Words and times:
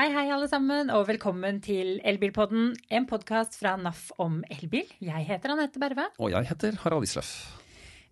Hei, 0.00 0.06
hei, 0.14 0.30
alle 0.32 0.46
sammen, 0.48 0.88
og 0.96 1.02
velkommen 1.10 1.58
til 1.60 1.98
Elbilpodden, 2.08 2.70
en 2.88 3.04
podkast 3.04 3.58
fra 3.60 3.74
NAF 3.76 4.06
om 4.24 4.38
elbil. 4.48 4.86
Jeg 5.04 5.26
heter 5.28 5.52
Anette 5.52 5.76
Berve. 5.82 6.06
Og 6.16 6.30
jeg 6.32 6.48
heter 6.48 6.78
Harald 6.80 7.04
Isløff. 7.04 7.28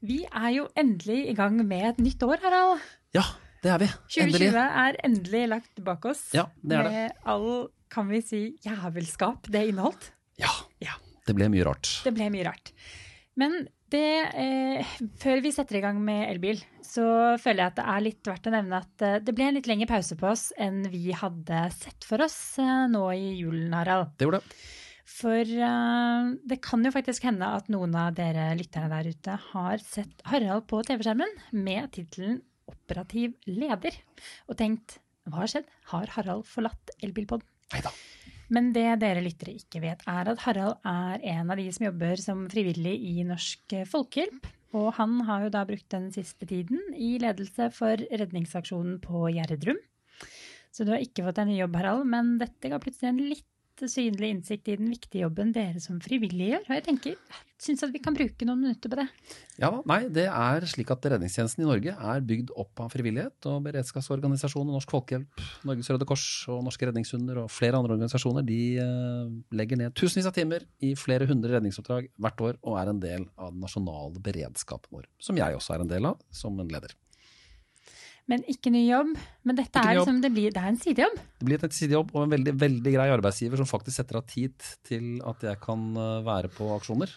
Vi 0.04 0.18
er 0.26 0.50
jo 0.52 0.66
endelig 0.76 1.16
i 1.30 1.34
gang 1.38 1.56
med 1.64 1.86
et 1.94 2.02
nytt 2.04 2.26
år, 2.26 2.42
Harald. 2.42 2.84
Ja, 3.16 3.24
det 3.64 3.72
er 3.72 3.80
vi. 3.80 3.88
2020 4.18 4.58
er 4.82 5.00
endelig 5.08 5.42
lagt 5.54 5.80
bak 5.86 6.04
oss. 6.12 6.26
Ja, 6.36 6.44
det 6.60 6.76
er 6.76 6.90
det. 6.90 6.92
Med 6.98 7.32
all, 7.32 7.48
kan 7.88 8.12
vi 8.12 8.20
si, 8.20 8.42
jævelskap 8.68 9.48
det 9.48 9.64
inneholdt. 9.70 10.10
Ja. 10.44 10.52
ja. 10.84 11.00
Det 11.24 11.38
ble 11.40 11.48
mye 11.56 11.64
rart. 11.72 11.88
Det 12.04 12.12
ble 12.12 12.28
mye 12.36 12.50
rart. 12.50 12.74
Men 13.40 13.62
det, 13.92 14.14
eh, 14.38 14.96
før 15.20 15.40
vi 15.44 15.52
setter 15.54 15.78
i 15.78 15.82
gang 15.84 16.00
med 16.04 16.26
elbil, 16.28 16.60
så 16.84 17.04
føler 17.40 17.62
jeg 17.62 17.72
at 17.72 17.78
det 17.78 17.86
er 17.92 18.04
litt 18.04 18.30
verdt 18.30 18.48
å 18.50 18.52
nevne 18.54 18.80
at 18.82 19.04
eh, 19.04 19.20
det 19.24 19.34
ble 19.36 19.48
en 19.48 19.58
litt 19.58 19.70
lengre 19.70 19.88
pause 19.90 20.18
på 20.18 20.28
oss 20.30 20.48
enn 20.60 20.82
vi 20.92 21.14
hadde 21.16 21.62
sett 21.76 22.06
for 22.08 22.24
oss 22.24 22.38
eh, 22.62 22.84
nå 22.92 23.04
i 23.14 23.32
julen, 23.38 23.72
Harald. 23.76 24.12
Det 24.16 24.28
gjorde 24.28 24.42
det. 24.44 24.60
For 25.08 25.40
uh, 25.40 26.34
det 26.46 26.58
kan 26.62 26.84
jo 26.84 26.92
faktisk 26.92 27.24
hende 27.24 27.46
at 27.56 27.70
noen 27.72 27.94
av 27.96 28.12
dere 28.18 28.50
lytterne 28.58 28.90
der 28.92 29.08
ute 29.08 29.38
har 29.48 29.80
sett 29.80 30.20
Harald 30.28 30.66
på 30.68 30.82
TV-skjermen 30.84 31.32
med 31.56 31.88
tittelen 31.96 32.42
Operativ 32.68 33.32
leder, 33.48 33.94
og 34.44 34.58
tenkt 34.60 34.98
hva 35.28 35.42
har 35.42 35.50
skjedd? 35.52 35.68
Har 35.88 36.12
Harald 36.12 36.44
forlatt 36.48 36.92
elbilpodden? 37.00 37.48
Neida. 37.72 37.92
Men 38.54 38.70
det 38.72 38.86
dere 39.02 39.20
lyttere 39.24 39.56
ikke 39.58 39.82
vet, 39.82 40.04
er 40.08 40.30
at 40.32 40.40
Harald 40.46 40.78
er 40.88 41.24
en 41.34 41.50
av 41.52 41.60
de 41.60 41.66
som 41.74 41.84
jobber 41.88 42.20
som 42.22 42.46
frivillig 42.48 42.94
i 43.10 43.26
Norsk 43.28 43.74
Folkehjelp. 43.90 44.48
Og 44.78 44.88
han 44.98 45.20
har 45.28 45.46
jo 45.46 45.52
da 45.52 45.64
brukt 45.68 45.88
den 45.92 46.08
siste 46.12 46.48
tiden 46.48 46.80
i 46.96 47.16
ledelse 47.20 47.70
for 47.76 48.00
redningsaksjonen 48.08 48.98
på 49.04 49.28
Gjerdrum. 49.36 49.80
Så 50.72 50.84
du 50.84 50.92
har 50.92 51.04
ikke 51.04 51.24
fått 51.26 51.40
deg 51.40 51.48
ny 51.48 51.60
jobb, 51.60 51.76
Harald, 51.80 52.08
men 52.08 52.36
dette 52.40 52.72
ga 52.72 52.80
plutselig 52.82 53.12
en 53.12 53.22
litt 53.30 53.46
synlig 53.86 54.32
innsikt 54.34 54.68
i 54.72 54.74
den 54.80 54.88
viktige 54.90 55.22
jobben 55.22 55.52
dere 55.54 55.78
som 55.82 56.00
frivillige 56.02 56.56
gjør. 56.56 56.64
Og 56.66 56.74
jeg 56.74 56.84
tenker, 56.88 57.38
syns 57.62 57.84
at 57.86 57.92
vi 57.94 58.00
kan 58.02 58.16
bruke 58.16 58.46
noen 58.48 58.64
minutter 58.64 58.90
på 58.90 58.98
det. 58.98 59.06
Ja, 59.60 59.70
nei, 59.86 60.00
det 60.14 60.26
er 60.26 60.66
slik 60.70 60.90
at 60.94 61.06
redningstjenesten 61.12 61.62
i 61.62 61.68
Norge 61.68 61.94
er 61.94 62.26
bygd 62.26 62.50
opp 62.58 62.82
av 62.82 62.90
frivillighet. 62.94 63.38
Og 63.50 63.62
beredskapsorganisasjoner, 63.68 64.74
Norsk 64.74 64.94
Folkehjelp, 64.94 65.44
Norges 65.68 65.90
Røde 65.94 66.08
Kors 66.10 66.26
og 66.50 66.62
Norske 66.66 66.90
Redningshunder 66.90 67.42
og 67.44 67.50
flere 67.54 67.78
andre 67.78 67.94
organisasjoner 67.94 68.46
de 68.46 68.60
uh, 68.82 69.26
legger 69.54 69.80
ned 69.80 69.94
tusenvis 69.98 70.30
av 70.30 70.34
timer 70.38 70.66
i 70.82 70.94
flere 70.98 71.28
hundre 71.30 71.54
redningsoppdrag 71.56 72.10
hvert 72.18 72.46
år 72.50 72.62
og 72.62 72.80
er 72.82 72.92
en 72.94 73.02
del 73.02 73.28
av 73.36 73.54
den 73.54 73.62
nasjonale 73.62 74.22
beredskapen 74.22 74.98
vår. 74.98 75.06
Som 75.22 75.38
jeg 75.38 75.58
også 75.58 75.76
er 75.76 75.86
en 75.86 75.94
del 75.94 76.10
av 76.10 76.18
som 76.34 76.58
en 76.58 76.74
leder. 76.74 76.98
Men 78.28 78.44
ikke 78.50 78.70
ny 78.72 78.82
jobb. 78.84 79.14
Men 79.48 79.56
dette 79.56 79.80
er, 79.80 79.96
liksom, 79.96 80.20
det, 80.20 80.30
blir, 80.34 80.52
det 80.52 80.60
er 80.60 80.72
en 80.72 80.80
sidejobb? 80.80 81.20
Det 81.40 81.48
blir 81.48 81.62
en 81.64 81.76
sidejobb 81.78 82.10
og 82.12 82.26
en 82.26 82.34
veldig, 82.34 82.54
veldig 82.60 82.92
grei 82.92 83.06
arbeidsgiver 83.14 83.60
som 83.60 83.68
faktisk 83.70 83.96
setter 84.02 84.20
av 84.20 84.26
tid 84.28 84.56
til 84.86 85.22
at 85.28 85.46
jeg 85.48 85.60
kan 85.62 85.86
eh, 85.96 86.18
være 86.26 86.52
på 86.52 86.68
aksjoner. 86.76 87.14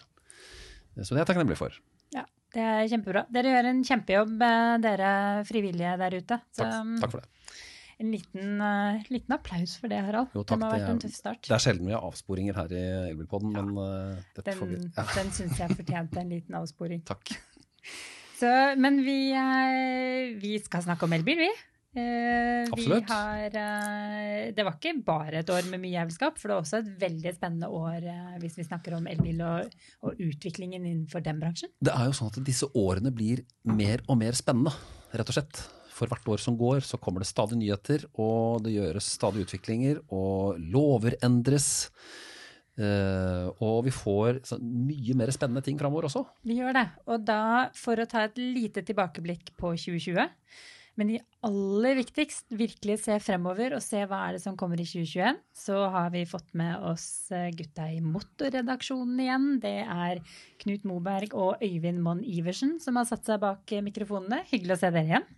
Så 0.96 1.12
det 1.12 1.18
er 1.18 1.22
jeg 1.22 1.32
takknemlig 1.32 1.58
for. 1.60 1.76
Ja, 2.16 2.24
det 2.56 2.64
er 2.64 2.88
kjempebra. 2.94 3.26
Dere 3.32 3.52
gjør 3.52 3.68
en 3.74 3.84
kjempejobb, 3.88 4.32
eh, 4.48 4.72
dere 4.86 5.12
frivillige 5.48 5.92
der 6.00 6.16
ute. 6.16 6.40
Så, 6.48 6.64
takk, 6.64 6.96
takk 7.04 7.14
for 7.16 7.20
det. 7.20 7.28
En 8.02 8.08
liten, 8.10 8.56
uh, 8.58 9.04
liten, 9.12 9.34
applaus 9.36 9.76
for 9.78 9.92
det, 9.92 10.00
Harald. 10.02 10.32
Jo, 10.34 10.42
takk, 10.42 10.56
det 10.56 10.58
må 10.58 10.70
ha 10.70 10.78
vært 10.78 10.88
en 10.90 11.02
tøff 11.04 11.12
start. 11.14 11.44
Det 11.46 11.54
er 11.54 11.62
sjelden 11.62 11.86
vi 11.86 11.94
har 11.94 12.02
avsporinger 12.02 12.56
her 12.58 12.72
i 12.74 12.80
Elbilpodden, 13.12 13.52
ja. 13.54 13.62
men 13.62 13.76
uh, 13.78 14.40
den, 14.40 14.56
får 14.58 14.70
vi 14.72 14.80
ja. 14.80 15.04
Den 15.12 15.30
syns 15.36 15.60
jeg 15.60 15.76
fortjente 15.76 16.18
en 16.24 16.32
liten 16.32 16.56
avsporing. 16.58 17.04
Takk. 17.12 17.36
Så, 18.42 18.50
men 18.74 18.96
vi, 19.06 19.18
vi, 20.42 20.56
skal 20.64 20.82
snakke 20.82 21.06
om 21.06 21.12
elbil, 21.14 21.44
vi. 21.44 21.50
Eh, 21.92 22.64
Absolutt. 22.72 23.10
Har, 23.10 23.44
eh, 23.52 24.48
det 24.56 24.64
var 24.64 24.78
ikke 24.78 24.94
bare 25.04 25.42
et 25.42 25.50
år 25.52 25.66
med 25.68 25.82
mye 25.82 25.92
jævelskap, 25.92 26.40
for 26.40 26.48
det 26.48 26.54
er 26.54 26.62
også 26.64 26.80
et 26.80 26.88
veldig 27.02 27.32
spennende 27.36 27.68
år 27.68 28.06
eh, 28.08 28.38
hvis 28.40 28.56
vi 28.58 28.64
snakker 28.64 28.96
om 28.96 29.06
elbil 29.10 29.44
og, 29.44 29.76
og, 30.00 30.16
utviklingen 30.16 30.86
innenfor 30.86 31.22
den 31.22 31.42
bransjen. 31.42 31.70
Det 31.84 31.92
er 31.92 32.08
jo 32.08 32.16
sånn 32.16 32.32
at 32.32 32.40
disse 32.48 32.70
årene 32.72 33.12
blir 33.12 33.44
mer 33.68 34.02
og 34.08 34.18
mer 34.24 34.38
spennende, 34.38 34.72
rett 35.12 35.30
og 35.30 35.36
slett. 35.36 35.62
For 35.92 36.08
hvert 36.08 36.32
år 36.32 36.40
som 36.40 36.56
går, 36.56 36.80
så 36.88 36.96
kommer 36.96 37.20
det 37.20 37.28
stadig 37.28 37.60
nyheter, 37.60 38.08
og 38.16 38.64
det 38.64 38.72
gjøres 38.72 39.12
stadig 39.12 39.44
utviklinger, 39.44 40.00
og 40.10 40.56
lover 40.72 41.18
endres. 41.22 41.90
Uh, 42.80 43.52
og 43.60 43.82
vi 43.84 43.92
får 43.92 44.38
så, 44.48 44.56
mye 44.62 45.16
mer 45.18 45.32
spennende 45.34 45.60
ting 45.64 45.76
framover 45.80 46.08
også. 46.08 46.24
Vi 46.48 46.56
gjør 46.60 46.78
det. 46.78 46.86
Og 47.06 47.24
da, 47.28 47.70
for 47.76 48.00
å 48.00 48.08
ta 48.08 48.26
et 48.28 48.38
lite 48.40 48.84
tilbakeblikk 48.86 49.52
på 49.60 49.74
2020 49.76 50.30
men 51.00 51.14
i 51.14 51.20
aller 51.46 51.96
viktigst 51.96 52.52
virkelig 52.52 52.98
se 53.06 53.16
fremover 53.24 53.72
og 53.76 53.82
se 53.84 54.02
hva 54.08 54.26
er 54.26 54.36
det 54.36 54.42
som 54.42 54.58
kommer 54.60 54.80
i 54.80 54.84
2021. 54.84 55.38
Så 55.56 55.78
har 55.94 56.10
vi 56.12 56.26
fått 56.28 56.52
med 56.58 56.84
oss 56.84 57.06
eh, 57.32 57.48
gutta 57.56 57.88
i 57.88 58.02
Motorredaksjonen 58.04 59.22
igjen. 59.24 59.46
Det 59.62 59.78
er 59.82 60.20
Knut 60.62 60.84
Moberg 60.88 61.32
og 61.32 61.64
Øyvind 61.64 62.02
Monn 62.04 62.20
Iversen 62.28 62.76
som 62.82 63.00
har 63.00 63.08
satt 63.08 63.24
seg 63.28 63.40
bak 63.42 63.72
mikrofonene. 63.84 64.42
Hyggelig 64.52 64.76
å 64.76 64.82
se 64.82 64.92
dere 64.92 65.08
igjen. 65.08 65.30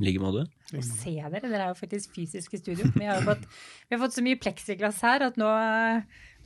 I 0.00 0.06
like 0.06 0.20
måte. 0.22 0.46
Å 0.72 0.82
se 0.86 1.12
dere. 1.12 1.42
Dere 1.44 1.66
er 1.66 1.72
jo 1.74 1.76
faktisk 1.76 2.14
fysisk 2.16 2.54
i 2.56 2.60
studio. 2.60 2.86
Vi 2.94 3.04
har, 3.04 3.20
fått, 3.26 3.42
vi 3.88 3.92
har 3.92 4.00
fått, 4.00 4.14
så 4.16 4.24
mye 4.24 4.38
pleksiglass 4.40 5.02
her 5.04 5.26
at 5.26 5.36
nå, 5.40 5.48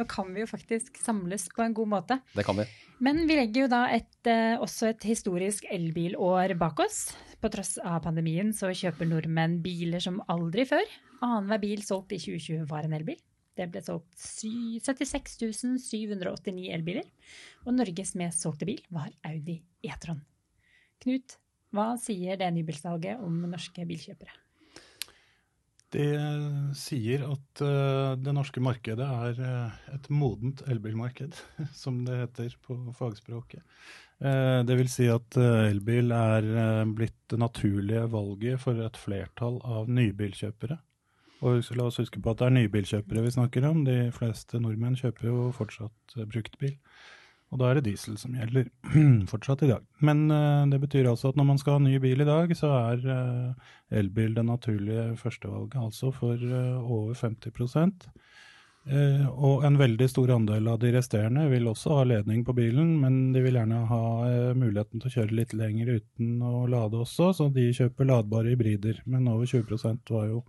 nå, 0.00 0.06
kan 0.10 0.32
vi 0.34 0.42
jo 0.42 0.48
faktisk 0.50 0.98
samles 0.98 1.46
på 1.54 1.62
en 1.62 1.76
god 1.76 1.92
måte. 1.92 2.18
Det 2.34 2.46
kan 2.46 2.58
vi. 2.58 2.66
Men 3.04 3.22
vi 3.28 3.36
legger 3.38 3.64
jo 3.64 3.68
da 3.70 3.84
et, 3.94 4.16
eh, 4.26 4.56
også 4.58 4.90
et 4.90 5.06
historisk 5.06 5.68
elbilår 5.70 6.56
bak 6.58 6.82
oss. 6.82 7.04
På 7.38 7.50
tross 7.52 7.76
av 7.78 8.02
pandemien 8.08 8.50
så 8.56 8.72
kjøper 8.74 9.06
nordmenn 9.06 9.60
biler 9.62 10.02
som 10.02 10.18
aldri 10.32 10.66
før. 10.66 10.90
Annenhver 11.22 11.62
bil 11.62 11.86
solgt 11.86 12.16
i 12.16 12.18
2020 12.18 12.66
var 12.70 12.88
en 12.88 12.98
elbil. 12.98 13.22
Det 13.54 13.68
ble 13.70 13.84
solgt 13.86 14.18
76 14.18 15.38
789 15.78 16.72
elbiler. 16.74 17.06
Og 17.68 17.78
Norges 17.78 18.16
mest 18.18 18.42
solgte 18.42 18.66
bil 18.66 18.82
var 18.90 19.14
Audi 19.30 19.60
E-tron. 19.86 20.24
Knut, 21.04 21.36
hva 21.74 21.94
sier 22.00 22.38
det 22.40 22.50
nybilsalget 22.54 23.22
om 23.24 23.44
norske 23.50 23.84
bilkjøpere? 23.88 24.40
Det 25.94 26.08
sier 26.74 27.22
at 27.28 27.60
uh, 27.62 28.14
det 28.18 28.32
norske 28.34 28.62
markedet 28.62 29.06
er 29.06 29.36
uh, 29.38 29.76
et 29.94 30.08
modent 30.10 30.64
elbilmarked, 30.70 31.36
som 31.82 32.02
det 32.06 32.18
heter 32.22 32.56
på 32.64 32.78
fagspråket. 32.98 33.62
Det 34.24 34.76
vil 34.78 34.88
si 34.88 35.08
at 35.10 35.36
elbil 35.36 36.12
er 36.14 36.46
blitt 36.96 37.16
det 37.28 37.36
naturlige 37.42 38.04
valget 38.12 38.62
for 38.62 38.78
et 38.80 38.96
flertall 38.96 39.58
av 39.66 39.90
nybilkjøpere. 39.90 40.78
Og 41.44 41.66
la 41.76 41.88
oss 41.90 41.98
huske 42.00 42.22
på 42.22 42.32
at 42.32 42.40
det 42.40 42.46
er 42.46 42.54
nybilkjøpere 42.54 43.24
vi 43.26 43.32
snakker 43.34 43.66
om. 43.68 43.82
De 43.84 43.98
fleste 44.14 44.62
nordmenn 44.62 44.96
kjøper 44.96 45.28
jo 45.28 45.50
fortsatt 45.52 46.14
bruktbil. 46.30 46.78
Og 47.54 47.60
da 47.62 47.70
er 47.70 47.78
det 47.78 47.86
diesel 47.86 48.16
som 48.18 48.34
gjelder 48.34 48.66
fortsatt 49.30 49.62
i 49.62 49.70
dag. 49.70 49.84
Men 50.02 50.26
uh, 50.26 50.66
det 50.66 50.80
betyr 50.82 51.06
altså 51.06 51.30
at 51.30 51.38
når 51.38 51.46
man 51.52 51.60
skal 51.62 51.78
ha 51.78 51.84
ny 51.84 52.00
bil 52.02 52.24
i 52.24 52.26
dag, 52.26 52.50
så 52.58 52.72
er 52.74 53.04
uh, 53.06 53.74
elbil 53.94 54.34
det 54.34 54.42
naturlige 54.48 55.12
førstevalget, 55.20 55.78
altså 55.78 56.10
for 56.14 56.34
uh, 56.34 56.82
over 56.82 57.14
50 57.14 58.10
Uh, 58.84 59.30
og 59.40 59.62
en 59.64 59.78
veldig 59.80 60.04
stor 60.12 60.28
andel 60.34 60.66
av 60.68 60.74
de 60.82 60.90
resterende 60.92 61.46
vil 61.48 61.70
også 61.70 61.94
ha 61.96 62.02
ledning 62.04 62.42
på 62.44 62.52
bilen, 62.52 62.90
men 63.00 63.30
de 63.32 63.40
vil 63.40 63.56
gjerne 63.56 63.78
ha 63.88 64.00
muligheten 64.52 65.00
til 65.00 65.08
å 65.08 65.12
kjøre 65.14 65.38
litt 65.38 65.54
lenger 65.56 65.94
uten 65.94 66.42
å 66.44 66.66
lade 66.68 67.00
også, 67.00 67.30
så 67.32 67.46
de 67.54 67.70
kjøper 67.72 68.10
ladbare 68.10 68.52
hybrider. 68.52 69.00
Men 69.08 69.30
over 69.32 69.48
20% 69.48 70.12
var 70.12 70.28
jo 70.28 70.42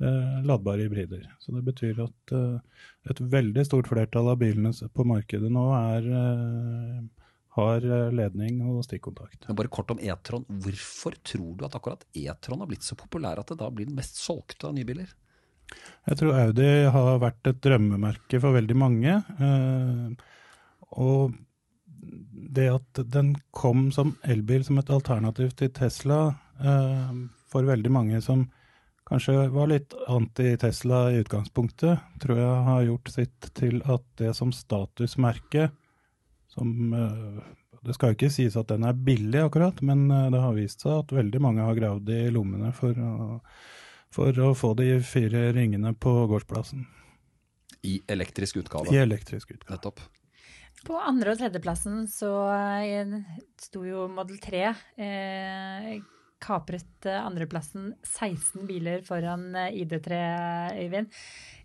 ladbare 0.00 0.86
hybrider. 0.86 1.26
Så 1.38 1.52
det 1.52 1.62
betyr 1.66 1.98
at 2.06 2.34
eh, 2.36 2.84
et 3.10 3.20
veldig 3.32 3.64
stort 3.68 3.90
flertall 3.90 4.30
av 4.32 4.38
bilene 4.40 4.72
på 4.72 5.06
markedet 5.08 5.50
nå 5.52 5.64
er, 5.76 6.06
eh, 6.20 7.26
har 7.58 7.84
eh, 7.84 8.12
ledning 8.16 8.62
og 8.64 8.84
stikkontakt. 8.86 9.44
Men 9.48 9.58
bare 9.58 9.72
kort 9.72 9.92
om 9.92 10.00
E-tron. 10.00 10.46
Hvorfor 10.64 11.18
tror 11.26 11.52
du 11.58 11.66
at 11.68 11.76
akkurat 11.76 12.06
E-tron 12.16 12.64
har 12.64 12.70
blitt 12.70 12.86
så 12.86 12.96
populær 12.98 13.42
at 13.42 13.52
det 13.52 13.60
da 13.60 13.68
blir 13.72 13.90
den 13.90 13.98
mest 13.98 14.20
solgte 14.20 14.70
av 14.70 14.76
nybiler? 14.78 15.12
Jeg 16.08 16.18
tror 16.18 16.34
Audi 16.34 16.70
har 16.90 17.20
vært 17.22 17.46
et 17.46 17.60
drømmemerke 17.62 18.40
for 18.42 18.56
veldig 18.56 18.76
mange. 18.78 19.18
Eh, 19.20 20.28
og 20.98 21.36
det 22.50 22.70
at 22.72 23.02
den 23.12 23.34
kom 23.54 23.90
som 23.94 24.16
elbil 24.26 24.64
som 24.66 24.80
et 24.80 24.90
alternativ 24.90 25.52
til 25.58 25.70
Tesla 25.76 26.22
eh, 26.58 27.12
for 27.50 27.68
veldig 27.68 27.92
mange 27.92 28.22
som 28.24 28.48
kanskje 29.10 29.48
var 29.52 29.70
litt 29.70 29.94
anti-Tesla 30.08 31.00
i 31.10 31.20
utgangspunktet, 31.24 32.04
tror 32.22 32.38
jeg 32.38 32.66
har 32.68 32.84
gjort 32.86 33.10
sitt 33.12 33.48
til 33.58 33.80
at 33.90 34.04
det 34.20 34.34
som 34.38 34.52
statusmerke 34.54 35.70
som 36.50 36.94
eh, 36.94 37.42
Det 37.80 37.94
skal 37.96 38.10
jo 38.10 38.18
ikke 38.18 38.32
sies 38.32 38.56
at 38.60 38.68
den 38.68 38.84
er 38.84 38.96
billig, 38.96 39.40
akkurat, 39.40 39.78
men 39.86 40.06
eh, 40.10 40.30
det 40.34 40.40
har 40.42 40.56
vist 40.56 40.84
seg 40.84 41.04
at 41.04 41.14
veldig 41.16 41.42
mange 41.42 41.66
har 41.66 41.78
gravd 41.78 42.10
i 42.12 42.22
lommene 42.34 42.72
for 42.76 42.96
å, 42.96 43.40
for 44.12 44.40
å 44.46 44.54
få 44.58 44.74
de 44.78 44.92
fire 45.06 45.50
ringene 45.56 45.94
på 45.94 46.14
gårdsplassen. 46.30 46.86
I 47.86 48.00
elektrisk 48.12 48.60
utgave. 48.60 48.92
I 48.92 49.00
elektrisk 49.00 49.54
utgave. 49.54 49.78
Nettopp. 49.78 50.02
På 50.86 50.96
andre- 51.00 51.32
og 51.32 51.40
tredjeplassen 51.40 52.06
så 52.08 52.32
eh, 52.52 53.18
sto 53.60 53.84
jo 53.84 54.06
Model 54.12 54.40
3. 54.42 54.64
Eh, 55.00 55.92
kapret 56.40 57.06
eh, 57.08 57.20
andreplassen 57.20 57.92
16 58.06 58.66
biler 58.68 59.04
foran 59.06 59.50
eh, 59.54 59.82
ID3, 59.82 60.20
Øyvind. 60.80 61.20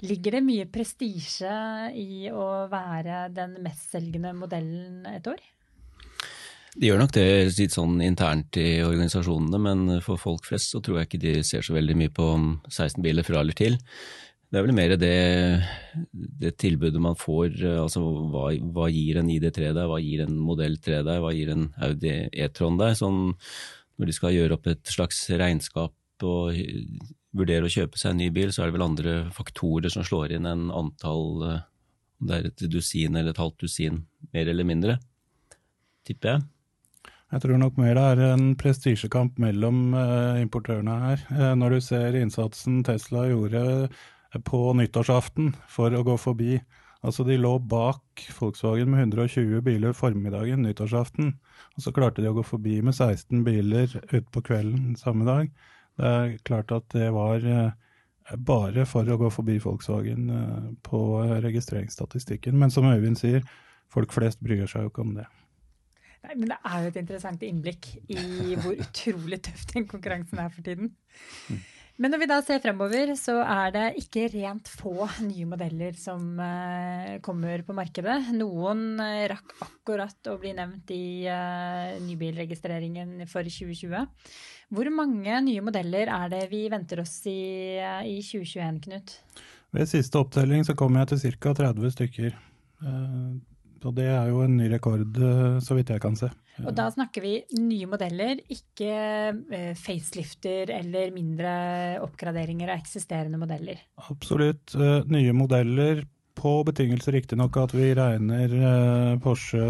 Ligger 0.06 0.38
det 0.38 0.46
mye 0.46 0.68
prestisje 0.70 1.56
i 1.96 2.30
å 2.32 2.68
være 2.72 3.28
den 3.36 3.58
mestselgende 3.66 4.36
modellen 4.38 5.06
et 5.10 5.28
år? 5.32 5.40
De 6.76 6.90
gjør 6.90 7.00
nok 7.00 7.16
det 7.16 7.28
litt 7.56 7.72
sånn 7.72 8.02
internt 8.04 8.58
i 8.60 8.84
organisasjonene, 8.84 9.60
men 9.64 10.04
for 10.04 10.20
folk 10.20 10.44
flest 10.50 10.74
så 10.76 10.82
tror 10.84 11.00
jeg 11.00 11.10
ikke 11.10 11.24
de 11.24 11.36
ser 11.48 11.64
så 11.64 11.76
veldig 11.78 11.96
mye 12.02 12.12
på 12.12 12.28
16 12.68 13.00
biler 13.06 13.24
fra 13.24 13.40
eller 13.40 13.56
til. 13.56 13.80
Det 14.52 14.60
er 14.60 14.66
vel 14.68 14.76
mer 14.76 14.92
det, 15.00 15.16
det 16.14 16.52
tilbudet 16.62 17.00
man 17.02 17.16
får, 17.20 17.58
altså 17.80 18.04
hva, 18.32 18.50
hva, 18.76 18.90
gir 18.92 19.18
en 19.20 19.32
ID3 19.32 19.72
deg, 19.72 19.88
hva 19.90 20.02
gir 20.04 20.26
en 20.26 20.36
modell 20.36 20.78
3 20.84 21.02
deg, 21.08 21.24
hva 21.24 21.32
gir 21.36 21.54
en 21.56 21.66
Audi 21.88 22.14
E-tron 22.44 22.78
deg? 22.80 22.94
Sånn, 23.00 23.34
når 23.96 24.10
de 24.10 24.16
skal 24.16 24.36
gjøre 24.36 24.58
opp 24.58 24.68
et 24.72 24.92
slags 24.92 25.22
regnskap 25.32 26.26
og 26.26 26.58
vurdere 27.36 27.68
å 27.68 27.72
kjøpe 27.72 28.00
seg 28.00 28.14
en 28.14 28.22
ny 28.24 28.30
bil, 28.34 28.52
så 28.54 28.64
er 28.64 28.70
det 28.70 28.78
vel 28.78 28.88
andre 28.88 29.16
faktorer 29.36 29.92
som 29.92 30.06
slår 30.08 30.36
inn 30.38 30.48
enn 30.50 30.70
antall, 30.74 31.44
om 32.20 32.30
det 32.30 32.38
er 32.38 32.50
et 32.50 32.66
dusin 32.72 33.16
eller 33.16 33.34
et 33.36 33.42
halvt 33.42 33.66
dusin, 33.66 34.04
mer 34.36 34.52
eller 34.52 34.68
mindre, 34.68 34.98
tipper 36.08 36.36
jeg. 36.36 36.46
Jeg 37.34 37.42
tror 37.44 37.60
nok 37.60 37.80
mer 37.82 37.98
det 37.98 38.04
er 38.14 38.20
en 38.30 38.52
prestisjekamp 38.60 39.40
mellom 39.42 39.96
uh, 39.98 40.38
importørene 40.40 40.98
her. 41.02 41.24
Uh, 41.34 41.54
når 41.58 41.76
du 41.76 41.80
ser 41.84 42.18
innsatsen 42.20 42.84
Tesla 42.86 43.26
gjorde 43.28 43.90
på 44.46 44.60
nyttårsaften 44.78 45.54
for 45.72 45.96
å 45.96 46.04
gå 46.06 46.16
forbi. 46.22 46.60
Altså 47.04 47.26
De 47.28 47.38
lå 47.38 47.58
bak 47.60 48.24
Volkswagen 48.40 48.92
med 48.92 49.08
120 49.08 49.62
biler 49.66 49.94
formiddagen 49.94 50.64
nyttårsaften. 50.66 51.34
Og 51.76 51.84
så 51.84 51.94
klarte 51.96 52.24
de 52.24 52.32
å 52.32 52.38
gå 52.38 52.46
forbi 52.46 52.80
med 52.86 52.96
16 52.96 53.44
biler 53.46 53.92
utpå 54.16 54.44
kvelden 54.46 54.96
samme 55.00 55.28
dag. 55.28 55.52
Det 55.96 56.12
er 56.12 56.38
klart 56.48 56.72
at 56.76 56.88
det 56.96 57.12
var 57.16 57.46
uh, 57.46 57.76
bare 58.38 58.88
for 58.90 59.08
å 59.08 59.20
gå 59.22 59.30
forbi 59.32 59.60
Volkswagen 59.64 60.28
på 60.84 61.02
registreringsstatistikken. 61.46 62.58
Men 62.58 62.74
som 62.74 62.88
Øyvind 62.90 63.20
sier, 63.20 63.46
folk 63.92 64.16
flest 64.16 64.42
bryr 64.44 64.66
seg 64.66 64.88
jo 64.88 64.94
ikke 64.94 65.06
om 65.06 65.14
det. 65.20 65.28
Nei, 66.26 66.36
men 66.40 66.50
det 66.50 66.58
er 66.66 66.82
jo 66.82 66.90
et 66.90 67.00
interessant 67.04 67.44
innblikk 67.46 67.92
i 68.10 68.56
hvor 68.58 68.74
utrolig 68.88 69.42
tøff 69.46 69.66
den 69.74 69.86
konkurransen 69.90 70.42
er 70.42 70.52
for 70.54 70.66
tiden. 70.66 70.94
Men 71.96 72.12
når 72.12 72.20
vi 72.20 72.28
da 72.28 72.38
ser 72.44 72.60
fremover, 72.60 73.14
så 73.16 73.38
er 73.40 73.70
det 73.72 73.84
ikke 74.02 74.26
rent 74.34 74.68
få 74.68 75.08
nye 75.24 75.46
modeller 75.48 75.96
som 75.96 76.36
uh, 76.42 77.16
kommer 77.24 77.64
på 77.64 77.76
markedet. 77.78 78.18
Noen 78.36 79.00
uh, 79.00 79.24
rakk 79.32 79.56
akkurat 79.64 80.28
å 80.28 80.36
bli 80.42 80.52
nevnt 80.58 80.92
i 80.92 81.24
uh, 81.32 81.96
nybilregistreringen 82.04 83.24
for 83.32 83.48
2020. 83.48 83.96
Hvor 84.76 84.92
mange 84.92 85.40
nye 85.48 85.64
modeller 85.64 86.12
er 86.12 86.36
det 86.36 86.44
vi 86.52 86.66
venter 86.74 87.00
oss 87.06 87.16
i, 87.32 87.80
i 87.80 88.20
2021, 88.20 88.84
Knut? 88.90 89.18
Ved 89.76 89.88
siste 89.92 90.20
opptelling 90.20 90.68
så 90.68 90.76
kommer 90.76 91.06
jeg 91.06 91.14
til 91.14 91.40
ca. 91.40 91.56
30 91.64 91.96
stykker. 91.96 92.40
Og 93.86 93.94
det 93.94 94.08
er 94.10 94.32
jo 94.32 94.42
en 94.42 94.56
ny 94.58 94.68
rekord, 94.72 95.06
eh, 95.22 95.60
så 95.64 95.78
vidt 95.78 95.92
jeg 95.94 96.02
kan 96.02 96.18
se. 96.18 96.32
Og 96.64 96.72
da 96.76 96.88
snakker 96.92 97.24
vi 97.24 97.34
nye 97.60 97.88
modeller, 97.90 98.40
ikke 98.52 98.92
eh, 99.54 99.72
facelifter 99.78 100.72
eller 100.74 101.14
mindre 101.14 101.54
oppgraderinger 102.04 102.72
av 102.72 102.82
eksisterende 102.82 103.40
modeller? 103.42 103.84
Absolutt. 104.10 104.74
Eh, 104.74 105.02
nye 105.14 105.36
modeller 105.38 106.02
på 106.36 106.56
betingelse 106.68 107.14
riktignok 107.16 107.56
at 107.62 107.72
vi 107.72 107.94
regner 107.96 108.52
Porsche 109.24 109.62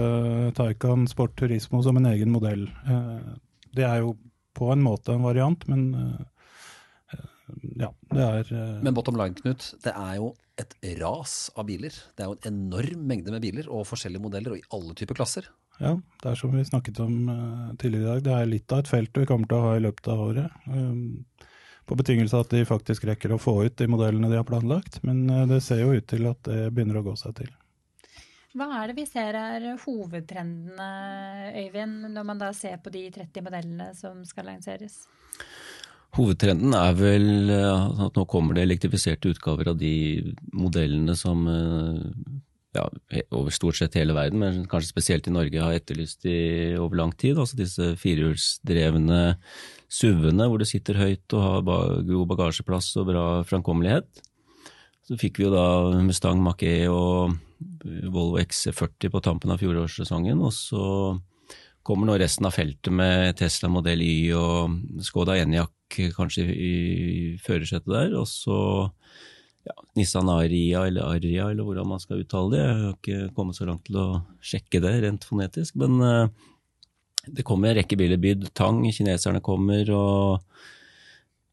Taycan 0.58 1.04
Sport 1.06 1.36
Turismo 1.38 1.84
som 1.86 2.00
en 2.00 2.08
egen 2.10 2.32
modell. 2.34 2.64
Det 3.70 3.86
er 3.86 4.00
jo 4.02 4.16
på 4.58 4.72
en 4.74 4.82
måte 4.82 5.14
en 5.14 5.28
variant, 5.28 5.68
men 5.70 5.84
ja, 7.80 7.92
det 8.13 8.25
er 8.25 8.52
Men 8.84 8.96
bottom 8.96 9.18
line, 9.19 9.36
Knut, 9.38 9.68
det 9.84 9.94
er 9.94 10.18
jo 10.19 10.34
et 10.62 10.75
ras 11.02 11.36
av 11.56 11.68
biler. 11.68 11.96
Det 12.16 12.24
er 12.24 12.31
jo 12.31 12.38
en 12.38 12.50
enorm 12.54 13.06
mengde 13.10 13.34
med 13.34 13.44
biler 13.44 13.68
og 13.68 13.88
forskjellige 13.90 14.24
modeller 14.24 14.56
og 14.56 14.62
i 14.62 14.68
alle 14.75 14.96
typer 14.98 15.18
klasser. 15.18 15.50
Ja, 15.81 15.98
det 16.22 16.31
er 16.31 16.40
som 16.40 16.54
vi 16.56 16.63
snakket 16.63 17.02
om 17.04 17.28
uh, 17.28 17.74
tidligere 17.81 18.06
i 18.06 18.07
dag. 18.07 18.24
Det 18.24 18.36
er 18.38 18.48
litt 18.48 18.72
av 18.72 18.84
et 18.84 18.92
felt 18.92 19.19
vi 19.19 19.28
kommer 19.28 19.50
til 19.52 19.60
å 19.60 19.66
ha 19.66 19.74
i 19.75 19.84
løpet 19.84 20.07
av 20.13 20.24
året. 20.30 20.62
Um, 20.72 21.25
på 21.86 21.98
betingelse 22.00 22.38
av 22.38 22.46
at 22.46 22.56
de 22.56 22.63
faktisk 22.66 23.04
rekker 23.06 23.36
å 23.36 23.42
få 23.42 23.60
ut 23.68 23.75
de 23.78 23.90
modellene 23.92 24.31
de 24.31 24.40
har 24.40 24.48
planlagt. 24.48 25.01
Men 25.06 25.28
det 25.51 25.60
ser 25.62 25.84
jo 25.84 25.92
ut 25.94 26.08
til 26.10 26.25
at 26.31 26.40
det 26.48 26.72
begynner 26.74 26.98
å 26.98 27.06
gå 27.06 27.13
seg 27.19 27.36
til. 27.44 27.51
Hva 28.56 28.69
er 28.80 28.90
det 28.90 28.96
vi 28.96 29.04
ser 29.04 29.36
er 29.36 29.66
hovedtrendene, 29.84 30.88
Øyvind, 31.60 32.08
når 32.16 32.28
man 32.30 32.40
da 32.40 32.54
ser 32.56 32.80
på 32.80 32.94
de 32.94 33.04
30 33.12 33.44
modellene 33.44 33.90
som 34.00 34.22
skal 34.25 34.48
lanseres? 34.48 35.01
Hovedtrenden 36.16 36.72
er 36.78 36.96
vel 36.96 37.52
eh, 37.52 38.02
at 38.06 38.16
nå 38.16 38.24
kommer 38.32 38.56
det 38.56 38.64
elektrifiserte 38.64 39.34
utgaver 39.34 39.74
av 39.74 39.80
de 39.80 39.96
modellene 40.56 41.16
som 41.20 41.42
eh, 41.52 42.04
ja, 42.76 42.86
over 43.36 43.52
stort 43.56 43.80
sett 43.80 43.98
hele 44.00 44.16
verden, 44.16 44.40
men 44.44 44.62
kanskje 44.72 44.94
spesielt 44.94 45.28
i 45.28 45.34
Norge, 45.34 45.64
har 45.64 45.76
etterlyst 45.76 46.28
i 46.28 46.76
over 46.80 47.02
lang 47.02 47.12
tid. 47.20 47.40
Altså 47.40 47.60
disse 47.60 47.94
firehjulsdrevne 48.00 49.22
SUV-ene 49.92 50.48
hvor 50.50 50.62
det 50.62 50.70
sitter 50.72 51.00
høyt 51.00 51.36
og 51.36 51.46
har 51.46 51.68
god 52.08 52.32
bagasjeplass 52.32 52.94
og 53.02 53.12
bra 53.12 53.26
framkommelighet. 53.48 54.24
Så 55.06 55.20
fikk 55.22 55.40
vi 55.40 55.46
jo 55.46 55.54
da 55.54 55.68
Mustang 56.02 56.40
Mach-E 56.42 56.88
og 56.90 57.36
Volvo 57.86 58.40
XC40 58.42 59.12
på 59.14 59.22
tampen 59.24 59.54
av 59.54 59.62
fjorårssesongen. 59.62 60.42
Og 60.42 60.54
så 60.56 60.86
kommer 61.86 62.10
nå 62.10 62.18
resten 62.18 62.48
av 62.48 62.56
feltet 62.56 62.94
med 62.94 63.36
Tesla 63.38 63.70
modell 63.70 64.02
Y 64.02 64.34
og 64.38 65.02
Skoda 65.06 65.36
Enyaq 65.38 66.00
kanskje 66.16 66.48
i, 66.50 66.74
førersetet 67.46 67.92
der. 67.92 68.16
Og 68.18 68.26
så 68.30 68.58
ja, 69.66 69.76
Nissan 69.98 70.30
Aria 70.34 70.86
eller 70.90 71.06
Aria, 71.14 71.50
eller 71.52 71.66
hvordan 71.66 71.92
man 71.94 72.02
skal 72.02 72.24
uttale 72.24 72.56
det. 72.56 72.64
Jeg 72.64 72.82
har 72.82 72.98
ikke 72.98 73.36
kommet 73.38 73.58
så 73.58 73.70
langt 73.70 73.86
til 73.88 74.00
å 74.02 74.08
sjekke 74.46 74.82
det 74.82 74.96
rent 75.06 75.28
fonetisk. 75.30 75.78
Men 75.82 76.02
uh, 76.02 76.26
det 77.26 77.46
kommer 77.46 77.72
en 77.72 77.80
rekke 77.80 77.98
biler 78.00 78.22
bydd. 78.22 78.50
Tang, 78.58 78.82
kineserne 78.94 79.44
kommer. 79.46 79.90
og 79.94 80.42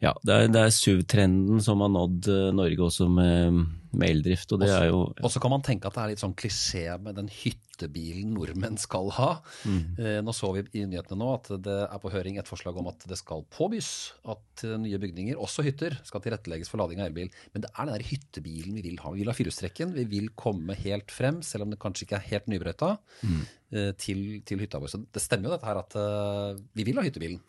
ja, 0.02 0.16
det 0.26 0.34
er, 0.34 0.48
det 0.52 0.64
er 0.64 0.74
SUV-trenden 0.74 1.60
som 1.62 1.84
har 1.84 1.92
nådd 1.92 2.32
uh, 2.32 2.48
Norge 2.56 2.88
også 2.88 3.08
med, 3.12 3.62
med 3.98 4.12
eldrift. 4.14 4.52
Og 4.54 4.62
det 4.62 4.68
også, 4.68 4.80
er 4.80 4.88
jo 4.90 5.00
Og 5.12 5.32
så 5.32 5.42
kan 5.42 5.52
man 5.52 5.64
tenke 5.64 5.88
at 5.88 5.96
det 5.96 6.02
er 6.02 6.12
litt 6.12 6.22
sånn 6.22 6.36
klisjé 6.38 6.84
med 7.02 7.16
den 7.18 7.28
hyttebilen 7.32 8.32
nordmenn 8.36 8.78
skal 8.80 9.10
ha. 9.18 9.30
Mm. 9.68 9.82
Eh, 9.98 10.18
nå 10.24 10.34
så 10.36 10.52
vi 10.56 10.64
i 10.80 10.84
nyhetene 10.88 11.20
nå 11.20 11.28
at 11.34 11.50
det 11.64 11.78
er 11.84 12.02
på 12.02 12.12
høring 12.12 12.38
et 12.40 12.48
forslag 12.48 12.78
om 12.80 12.88
at 12.90 13.04
det 13.08 13.18
skal 13.20 13.44
påbys 13.52 13.90
at 14.32 14.64
eh, 14.66 14.78
nye 14.80 15.00
bygninger, 15.02 15.36
også 15.36 15.66
hytter, 15.66 15.98
skal 16.08 16.24
tilrettelegges 16.24 16.72
for 16.72 16.82
lading 16.82 17.02
av 17.02 17.10
elbil. 17.10 17.32
Men 17.52 17.66
det 17.66 17.72
er 17.72 17.88
den 17.88 17.98
der 17.98 18.08
hyttebilen 18.08 18.80
vi 18.80 18.86
vil 18.88 18.98
ha. 19.04 19.12
Vi 19.12 19.22
vil 19.22 19.32
ha 19.32 19.36
firehjulstrekken. 19.36 19.94
Vi 19.98 20.08
vil 20.10 20.32
komme 20.38 20.76
helt 20.82 21.12
frem, 21.14 21.42
selv 21.46 21.66
om 21.66 21.74
det 21.74 21.80
kanskje 21.82 22.08
ikke 22.08 22.20
er 22.20 22.28
helt 22.32 22.50
nybrøyta, 22.52 22.94
mm. 23.28 23.46
eh, 23.76 23.94
til, 24.00 24.26
til, 24.48 24.64
hytta 24.64 24.80
vår. 24.82 24.94
Så 24.94 25.04
det 25.04 25.24
stemmer 25.24 25.50
jo 25.50 25.56
dette 25.56 25.68
her 25.68 25.84
at 25.84 25.96
uh, 26.00 26.60
vi 26.76 26.86
vil 26.88 26.98
ha 27.00 27.04
hyttebilen. 27.04 27.40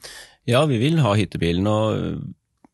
Ja, 0.49 0.65
vi 0.67 0.79
vil 0.81 0.99
ha 1.03 1.15
hyttebilen. 1.17 1.67
og 1.69 2.33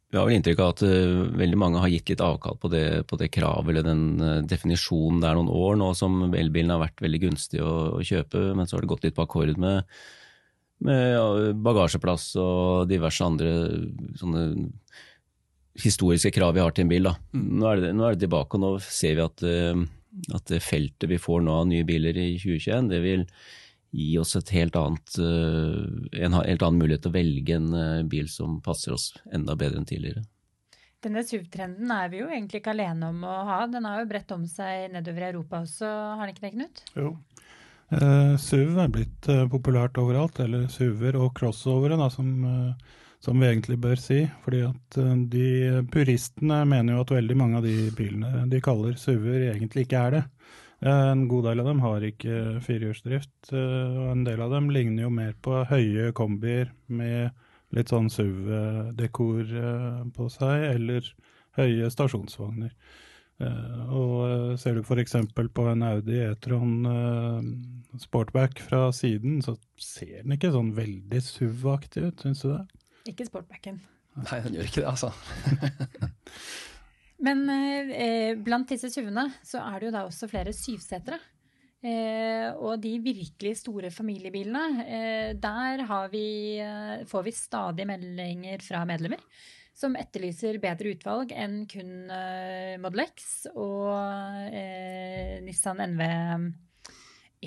vi 0.09 0.17
har 0.17 0.25
vel 0.25 0.39
inntrykk 0.39 0.61
av 0.63 0.71
at 0.73 0.83
uh, 0.89 1.25
veldig 1.37 1.57
mange 1.61 1.81
har 1.83 1.91
gitt 1.93 2.09
litt 2.09 2.23
avkall 2.25 2.57
på 2.57 2.71
det, 2.73 2.85
på 3.09 3.17
det 3.21 3.29
kravet 3.33 3.69
eller 3.73 3.85
den 3.85 4.05
uh, 4.17 4.39
definisjonen. 4.41 5.19
Det 5.21 5.29
er 5.29 5.37
noen 5.37 5.51
år 5.53 5.77
nå 5.77 5.91
som 5.97 6.23
elbilen 6.33 6.73
har 6.73 6.81
vært 6.81 7.03
veldig 7.05 7.21
gunstig 7.27 7.61
å, 7.61 7.73
å 7.99 8.01
kjøpe, 8.05 8.41
men 8.57 8.65
så 8.65 8.77
har 8.77 8.85
det 8.85 8.89
gått 8.89 9.05
litt 9.05 9.17
på 9.17 9.27
akkord 9.27 9.61
med, 9.61 9.85
med 10.87 11.61
bagasjeplass 11.61 12.31
og 12.41 12.89
diverse 12.89 13.27
andre 13.27 13.53
sånne 14.17 14.47
historiske 15.79 16.33
krav 16.35 16.57
vi 16.57 16.65
har 16.65 16.73
til 16.73 16.87
en 16.87 16.91
bil. 16.91 17.13
Mm. 17.37 17.45
Nå, 17.61 17.69
er 17.69 17.85
det, 17.85 17.93
nå, 17.93 18.07
er 18.07 18.17
det, 18.17 18.25
tilbake, 18.25 18.57
og 18.57 18.65
nå 18.65 18.73
ser 18.81 19.19
vi 19.19 19.27
at, 19.27 19.45
uh, 19.45 20.35
at 20.39 20.49
det 20.49 20.63
feltet 20.65 21.09
vi 21.13 21.21
får 21.21 21.45
nå 21.45 21.61
av 21.61 21.69
nye 21.69 21.85
biler 21.85 22.17
i 22.17 22.31
2021, 22.41 22.89
det 22.95 23.05
vil 23.05 23.29
gi 23.91 24.09
oss 24.21 24.35
helt 24.51 24.75
annet, 24.77 25.15
eh, 25.17 26.19
en 26.25 26.37
helt 26.37 26.65
annen 26.65 26.81
mulighet 26.81 27.05
til 27.05 27.13
å 27.13 27.17
velge 27.17 27.55
en 27.57 27.71
eh, 27.73 28.03
bil 28.09 28.29
som 28.29 28.59
passer 28.65 28.93
oss 28.93 29.11
enda 29.33 29.55
bedre 29.59 29.81
enn 29.81 29.89
tidligere. 29.89 30.25
Denne 30.99 31.23
SUV-trenden 31.23 31.91
er 31.95 32.09
vi 32.11 32.19
jo 32.19 32.27
egentlig 32.27 32.59
ikke 32.59 32.73
alene 32.73 33.13
om 33.13 33.21
å 33.23 33.35
ha. 33.47 33.59
Den 33.71 33.87
har 33.87 34.01
jo 34.01 34.09
bredt 34.09 34.33
om 34.35 34.43
seg 34.51 34.89
nedover 34.91 35.23
i 35.23 35.29
Europa 35.31 35.61
også, 35.63 35.87
har 36.19 36.27
den 36.27 36.35
ikke 36.35 36.47
det, 36.47 36.55
Knut? 36.57 36.81
Jo. 36.99 37.13
Eh, 37.89 38.33
SUV 38.37 38.81
er 38.83 38.89
blitt 38.93 39.29
eh, 39.31 39.45
populært 39.49 39.97
overalt, 39.97 40.41
eller 40.43 40.67
SUV-er 40.69 41.17
og 41.17 41.31
crossovere, 41.37 41.97
da, 41.97 42.09
som, 42.13 42.33
eh, 42.45 42.97
som, 43.23 43.39
vi 43.39 43.47
egentlig 43.47 43.79
bør 43.81 44.01
si. 44.01 44.21
Fordi 44.43 44.61
at 44.67 44.99
de 45.33 45.47
puristene 45.93 46.61
mener 46.69 46.95
jo 46.97 47.05
at 47.05 47.15
veldig 47.15 47.39
mange 47.39 47.61
av 47.61 47.65
de 47.65 47.89
bilene 47.97 48.45
de 48.51 48.61
kaller 48.63 48.99
SUV-er, 48.99 49.53
egentlig 49.55 49.87
ikke 49.87 50.03
er 50.03 50.17
det. 50.17 50.23
En 50.79 51.27
god 51.27 51.43
del 51.49 51.59
av 51.59 51.67
dem 51.67 51.81
har 51.83 52.03
ikke 52.07 52.61
firehjulsdrift, 52.63 53.51
eh, 53.51 53.97
og 53.99 54.13
en 54.13 54.23
del 54.23 54.39
av 54.45 54.53
dem 54.55 54.69
ligner 54.71 55.05
jo 55.05 55.11
mer 55.11 55.35
på 55.43 55.65
høye 55.67 56.13
kombier 56.15 56.71
med 56.87 57.35
litt 57.75 57.91
sånn 57.91 58.07
SUV-dekor 58.07 59.51
eh, 59.59 59.99
på 60.15 60.29
seg, 60.31 60.69
eller 60.71 61.11
høye 61.59 61.91
stasjonsvogner. 61.91 62.71
Eh, 63.43 63.91
og 63.91 64.55
ser 64.59 64.79
du 64.79 64.85
f.eks. 64.85 65.17
på 65.35 65.67
en 65.67 65.83
Audi 65.89 66.23
E-tron 66.23 66.73
Sportback 67.99 68.63
fra 68.63 68.87
siden, 68.95 69.43
så 69.43 69.57
ser 69.75 70.23
den 70.23 70.37
ikke 70.37 70.55
sånn 70.55 70.71
veldig 70.79 71.23
SUV-aktig 71.27 72.07
ut, 72.07 72.23
syns 72.23 72.45
du 72.45 72.53
det? 72.53 72.63
Ikke 73.11 73.27
sportbacken. 73.27 73.83
Nei, 74.19 74.39
den 74.45 74.55
gjør 74.55 74.71
ikke 74.71 74.83
det, 74.83 74.89
altså. 74.95 75.11
Men 77.25 77.43
eh, 77.51 78.37
blant 78.39 78.69
disse 78.69 78.89
SUV-ene 78.91 79.25
så 79.45 79.59
er 79.65 79.79
det 79.79 79.89
jo 79.89 79.95
da 79.95 80.05
også 80.07 80.29
flere 80.31 80.53
syvsetere. 80.55 81.19
Eh, 81.79 82.49
og 82.59 82.81
de 82.83 82.97
virkelig 82.99 83.53
store 83.61 83.91
familiebilene, 83.91 84.83
eh, 84.83 85.29
der 85.39 85.83
vi, 86.11 86.59
eh, 86.59 87.05
får 87.07 87.23
vi 87.23 87.35
stadig 87.35 87.87
meldinger 87.87 88.63
fra 88.63 88.83
medlemmer 88.87 89.23
som 89.79 89.95
etterlyser 89.95 90.59
bedre 90.59 90.91
utvalg 90.91 91.31
enn 91.31 91.61
kun 91.71 92.11
eh, 92.11 92.75
Model 92.83 93.05
X 93.05 93.47
og 93.53 93.93
eh, 94.51 95.39
Nissan 95.45 95.79
NV 95.85 96.03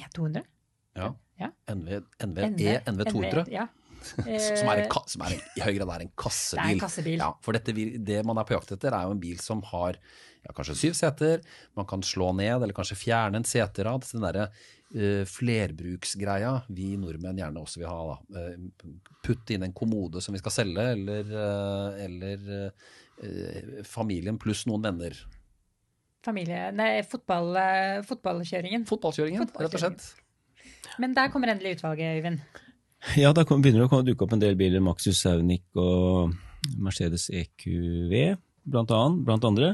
E200. 0.00 0.49
Ja. 0.97 1.12
Ja. 1.41 1.50
NV, 1.73 1.88
NV, 2.23 2.41
E, 2.62 2.79
NV 2.88 3.05
200. 3.11 3.45
ja. 3.52 3.67
som, 4.09 4.68
er 4.73 4.85
en, 4.85 5.09
som 5.14 5.25
er 5.26 5.37
en, 5.37 5.47
i 5.56 5.64
høy 5.64 5.73
grad 5.78 5.94
er 5.94 6.04
en 6.06 6.12
kassebil. 6.18 6.61
Det 6.61 6.68
er 6.68 6.76
en 6.76 6.85
kassebil. 6.85 7.16
Ja, 7.23 7.30
for 7.44 7.56
dette, 7.56 7.75
det 8.11 8.21
man 8.28 8.40
er 8.40 8.49
på 8.49 8.56
jakt 8.56 8.75
etter, 8.76 8.94
er 8.97 9.09
jo 9.09 9.16
en 9.16 9.23
bil 9.23 9.40
som 9.42 9.62
har 9.73 9.99
ja, 10.42 10.54
kanskje 10.54 10.78
syv 10.78 10.97
seter. 10.99 11.42
Man 11.78 11.88
kan 11.90 12.04
slå 12.06 12.30
ned 12.38 12.56
eller 12.59 12.76
kanskje 12.76 12.99
fjerne 12.99 13.40
en 13.40 13.49
seterad. 13.49 14.06
Den 14.11 14.26
derre 14.26 14.49
uh, 14.50 15.23
flerbruksgreia 15.28 16.56
vi 16.75 16.94
nordmenn 17.00 17.38
gjerne 17.42 17.62
også 17.62 17.82
vil 17.82 17.90
ha. 17.90 18.16
Da. 18.16 18.49
Uh, 18.56 19.12
putte 19.23 19.54
inn 19.54 19.68
en 19.68 19.76
kommode 19.76 20.25
som 20.25 20.35
vi 20.35 20.42
skal 20.42 20.56
selge, 20.56 20.88
eller, 20.97 21.30
uh, 21.30 22.02
eller 22.02 22.50
eh, 23.23 23.85
familien 23.87 24.38
pluss 24.42 24.66
noen 24.66 24.82
venner. 24.82 25.16
Familie, 26.23 26.68
nei, 26.75 27.02
fotball, 27.02 27.56
eh, 27.59 28.00
fotballkjøringen. 28.06 28.85
Fotballkjøringen, 28.87 29.49
rett 29.59 29.75
og 29.75 29.82
slett. 29.82 30.04
Men 31.02 31.16
der 31.16 31.32
kommer 31.32 31.50
endelig 31.50 31.78
utvalget, 31.78 32.21
Øyvind. 32.21 32.44
Ja, 33.23 33.32
da 33.35 33.44
begynner 33.44 33.85
det 33.85 33.99
å 33.99 34.06
dukke 34.06 34.26
opp 34.26 34.35
en 34.37 34.42
del 34.42 34.56
biler. 34.59 34.82
Maxus 34.85 35.23
Saunic 35.25 35.64
og 35.78 36.35
Mercedes 36.78 37.28
EQV, 37.35 38.37
blant, 38.71 38.92
annet, 38.94 39.25
blant 39.26 39.47
andre. 39.49 39.73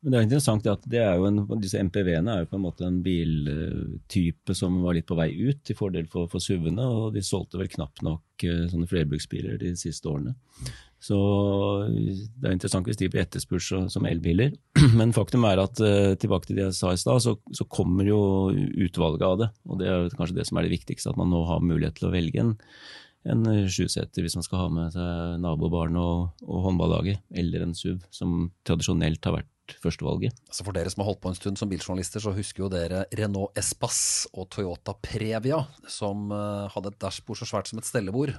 Men 0.00 0.14
det 0.14 0.18
er 0.18 0.26
interessant 0.26 0.68
at 0.70 0.86
er 0.96 1.24
en, 1.28 1.42
disse 1.60 1.80
MPV-ene 1.82 2.32
er 2.32 2.44
jo 2.44 2.50
på 2.52 2.56
en 2.56 2.64
måte 2.64 2.86
en 2.86 3.00
biltype 3.04 4.54
som 4.56 4.78
var 4.84 4.96
litt 4.96 5.08
på 5.10 5.18
vei 5.18 5.28
ut, 5.34 5.60
til 5.66 5.76
fordel 5.76 6.06
for, 6.12 6.30
for 6.30 6.40
SUV-ene. 6.40 6.86
Og 6.86 7.10
de 7.16 7.24
solgte 7.26 7.60
vel 7.60 7.68
knapt 7.74 8.00
nok 8.06 8.46
eh, 8.46 8.64
sånne 8.70 8.88
flerbruksbiler 8.88 9.60
de 9.60 9.74
siste 9.78 10.08
årene. 10.08 10.36
Så 11.00 11.16
det 11.88 12.44
er 12.44 12.54
interessant 12.54 12.88
hvis 12.88 12.98
de 13.00 13.08
blir 13.08 13.22
etterspurt 13.22 13.64
som 13.92 14.06
elbiler. 14.08 14.52
Men 14.98 15.14
faktum 15.16 15.46
er 15.48 15.62
at 15.62 15.80
eh, 15.84 16.14
tilbake 16.20 16.50
til 16.50 16.58
det 16.60 16.66
jeg 16.68 16.76
sa 16.76 16.92
i 16.92 17.00
stad, 17.00 17.22
så, 17.24 17.36
så 17.56 17.64
kommer 17.72 18.04
jo 18.08 18.20
utvalget 18.52 19.24
av 19.24 19.36
det. 19.40 19.48
Og 19.64 19.80
det 19.80 19.88
er 19.88 20.10
kanskje 20.12 20.36
det 20.36 20.48
som 20.50 20.60
er 20.60 20.68
det 20.68 20.74
viktigste, 20.76 21.12
at 21.12 21.20
man 21.20 21.32
nå 21.32 21.40
har 21.48 21.62
mulighet 21.64 21.96
til 21.96 22.10
å 22.10 22.12
velge 22.12 22.42
en, 22.44 22.50
en 23.32 23.46
eh, 23.48 23.64
sjuseter 23.72 24.26
hvis 24.26 24.36
man 24.36 24.44
skal 24.44 24.66
ha 24.66 24.72
med 24.76 24.92
seg 24.96 25.38
nabobarn 25.40 25.96
og, 26.00 26.44
og 26.44 26.66
håndballaget, 26.68 27.24
eller 27.32 27.64
en 27.64 27.72
SUV, 27.76 28.02
som 28.12 28.50
tradisjonelt 28.68 29.24
har 29.24 29.38
vært 29.38 29.48
førstevalget. 29.80 30.36
Altså 30.50 30.66
For 30.66 30.76
dere 30.76 30.92
som 30.92 31.00
har 31.00 31.08
holdt 31.12 31.22
på 31.22 31.30
en 31.30 31.38
stund 31.38 31.60
som 31.60 31.70
biljournalister, 31.70 32.20
så 32.20 32.34
husker 32.36 32.66
jo 32.66 32.72
dere 32.72 33.06
Renault 33.16 33.56
Espace 33.56 34.28
og 34.34 34.50
Toyota 34.52 34.92
Previa, 35.00 35.62
som 35.88 36.28
eh, 36.28 36.68
hadde 36.76 36.92
et 36.92 37.00
dashbord 37.00 37.40
så 37.40 37.48
svært 37.48 37.72
som 37.72 37.80
et 37.80 37.88
stellebord. 37.88 38.36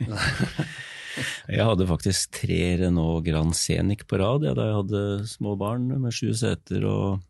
Jeg 1.56 1.66
hadde 1.66 1.88
faktisk 1.88 2.36
tre 2.42 2.60
Renault 2.84 3.24
Grand 3.26 3.56
Scenic 3.56 4.06
på 4.10 4.20
rad 4.20 4.46
ja, 4.46 4.54
da 4.56 4.68
jeg 4.68 4.78
hadde 4.82 5.02
små 5.30 5.56
barn 5.60 5.88
med 6.02 6.14
sju 6.14 6.30
seter. 6.36 6.86
og 6.86 7.26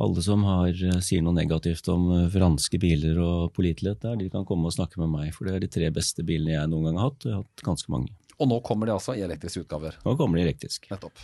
alle 0.00 0.22
som 0.24 0.44
har, 0.48 0.72
sier 1.04 1.20
noe 1.24 1.36
negativt 1.36 1.88
om 1.92 2.06
eh, 2.14 2.28
franske 2.32 2.78
biler 2.80 3.18
og 3.20 3.50
pålitelighet 3.56 4.00
der, 4.06 4.16
de 4.16 4.30
kan 4.32 4.46
komme 4.48 4.70
og 4.70 4.76
snakke 4.76 5.00
med 5.02 5.12
meg, 5.12 5.34
for 5.36 5.44
det 5.44 5.56
er 5.56 5.66
de 5.66 5.68
tre 5.74 5.90
beste 5.92 6.24
bilene 6.24 6.54
jeg 6.54 6.70
noen 6.72 6.88
gang 6.88 7.00
har 7.02 7.10
hatt. 7.10 7.26
og 7.26 7.28
Jeg 7.28 7.36
har 7.36 7.42
hatt 7.44 7.66
ganske 7.66 7.92
mange. 7.92 8.14
Og 8.40 8.48
nå 8.48 8.62
kommer 8.64 8.88
de 8.88 8.96
altså 8.96 9.16
i 9.18 9.24
elektriske 9.26 9.66
utgaver. 9.66 9.98
Nå 10.06 10.16
kommer 10.16 10.40
de 10.40 10.46
elektrisk. 10.48 10.88
Nettopp. 10.92 11.20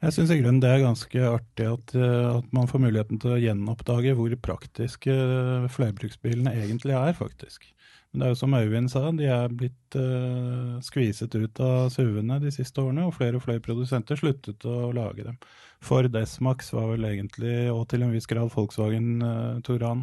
Jeg 0.00 0.14
syns 0.16 0.30
i 0.32 0.38
grunnen 0.38 0.62
det 0.62 0.70
er 0.72 0.84
ganske 0.84 1.24
artig 1.28 1.66
at, 1.68 1.94
eh, 1.98 2.28
at 2.38 2.54
man 2.56 2.70
får 2.70 2.84
muligheten 2.86 3.20
til 3.20 3.34
å 3.34 3.40
gjenoppdage 3.42 4.14
hvor 4.16 4.36
praktiske 4.46 5.12
eh, 5.12 5.66
flerbruksbilene 5.74 6.54
egentlig 6.62 6.94
er, 6.96 7.12
faktisk. 7.18 7.66
Men 8.10 8.22
det 8.22 8.26
er 8.26 8.32
jo 8.32 8.38
som 8.40 8.54
Øyvind 8.58 8.90
sa, 8.90 9.04
de 9.14 9.26
er 9.30 9.52
blitt 9.54 9.96
uh, 9.98 10.80
skviset 10.82 11.34
ut 11.36 11.60
av 11.62 11.92
SUV-ene 11.94 12.40
de 12.42 12.50
siste 12.54 12.82
årene, 12.82 13.04
og 13.06 13.14
flere 13.14 13.38
og 13.38 13.44
flere 13.44 13.62
produsenter 13.62 14.18
sluttet 14.18 14.66
å 14.66 14.90
lage 14.96 15.28
dem. 15.28 15.36
Ford 15.80 16.16
S-Max 16.18 16.72
var 16.74 16.90
vel 16.90 17.06
egentlig, 17.06 17.54
og 17.70 17.86
til 17.92 18.02
en 18.02 18.10
viss 18.10 18.26
grad 18.30 18.50
Volkswagen 18.50 19.22
uh, 19.22 19.60
Touran, 19.66 20.02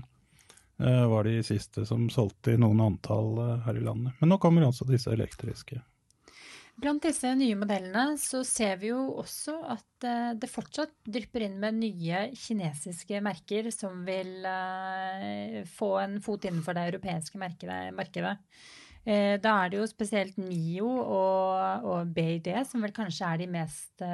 uh, 0.80 1.04
var 1.12 1.28
de 1.28 1.42
siste 1.44 1.84
som 1.90 2.08
solgte 2.14 2.56
i 2.56 2.62
noen 2.62 2.80
antall 2.86 3.36
eh, 3.44 3.54
her 3.68 3.82
i 3.82 3.84
landet. 3.84 4.16
Men 4.22 4.32
nå 4.32 4.40
kommer 4.42 4.66
altså 4.66 4.88
disse 4.88 5.12
elektriske. 5.12 5.82
Blant 6.78 7.02
disse 7.02 7.30
nye 7.34 7.56
modellene 7.58 8.20
så 8.22 8.44
ser 8.46 8.76
vi 8.78 8.92
jo 8.92 9.00
også 9.18 9.56
at 9.74 10.06
eh, 10.06 10.34
det 10.38 10.50
fortsatt 10.52 10.92
drypper 11.10 11.48
inn 11.48 11.56
med 11.62 11.80
nye 11.80 12.20
kinesiske 12.38 13.18
merker 13.26 13.72
som 13.74 14.04
vil 14.06 14.46
eh, 14.46 15.64
få 15.74 15.96
en 16.04 16.20
fot 16.22 16.46
innenfor 16.46 16.78
det 16.78 16.84
europeiske 16.92 17.42
markedet. 17.42 18.38
Eh, 19.10 19.40
Da 19.42 19.56
er 19.64 19.74
det 19.74 19.82
jo 19.82 19.90
spesielt 19.90 20.38
Nio 20.38 20.92
og, 21.02 22.14
BID 22.14 22.52
som 22.70 22.86
vel 22.86 22.94
kanskje 22.94 23.26
er 23.26 23.42
de 23.42 23.50
mest 23.58 24.06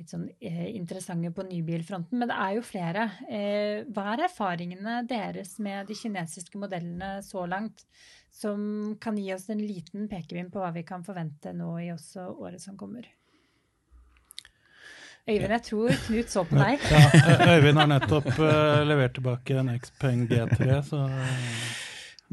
litt 0.00 0.10
sånn 0.10 0.26
eh, 0.40 0.68
interessante 0.74 1.30
på 1.34 1.46
nybilfronten, 1.46 2.18
men 2.18 2.30
det 2.30 2.36
er 2.36 2.56
jo 2.56 2.66
flere. 2.66 3.08
Eh, 3.28 3.84
Hva 3.94 4.08
er 4.12 4.26
erfaringene 4.26 5.00
deres 5.08 5.56
med 5.62 5.90
de 5.90 5.96
kinesiske 5.98 6.60
modellene 6.60 7.18
så 7.26 7.46
langt, 7.50 7.86
som 8.34 8.96
kan 9.00 9.18
gi 9.20 9.28
oss 9.34 9.46
en 9.52 9.62
liten 9.62 10.08
pekepinn 10.10 10.50
på 10.50 10.62
hva 10.62 10.72
vi 10.74 10.82
kan 10.86 11.04
forvente 11.06 11.54
nå 11.54 11.70
i 11.84 11.92
også 11.94 12.32
året 12.34 12.62
som 12.62 12.78
kommer? 12.78 13.06
Øyvind, 15.24 15.54
jeg 15.54 15.64
tror 15.64 15.94
Knut 16.04 16.32
så 16.34 16.42
på 16.44 16.58
deg. 16.58 16.82
Ja, 16.92 17.54
Øyvind 17.54 17.80
har 17.80 17.88
nettopp 17.88 18.26
uh, 18.36 18.82
levert 18.84 19.14
tilbake 19.16 19.56
en 19.56 19.70
Xpeng 19.80 20.26
G3, 20.28 20.82
så 20.84 21.06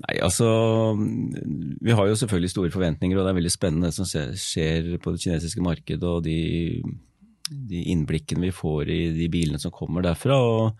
Nei, 0.02 0.18
altså 0.24 0.48
Vi 0.98 1.94
har 1.94 2.08
jo 2.10 2.18
selvfølgelig 2.18 2.52
store 2.52 2.74
forventninger, 2.74 3.18
og 3.18 3.26
det 3.26 3.32
er 3.32 3.38
veldig 3.38 3.54
spennende 3.54 3.92
det 3.92 3.96
som 3.96 4.08
skjer 4.08 4.98
på 5.04 5.14
det 5.14 5.24
kinesiske 5.24 5.64
markedet, 5.64 6.04
og 6.04 6.24
de, 6.26 6.38
de 7.52 7.84
innblikkene 7.92 8.48
vi 8.48 8.54
får 8.56 8.90
i 8.90 9.02
de 9.16 9.28
bilene 9.32 9.60
som 9.62 9.74
kommer 9.76 10.06
derfra. 10.06 10.38
og 10.40 10.78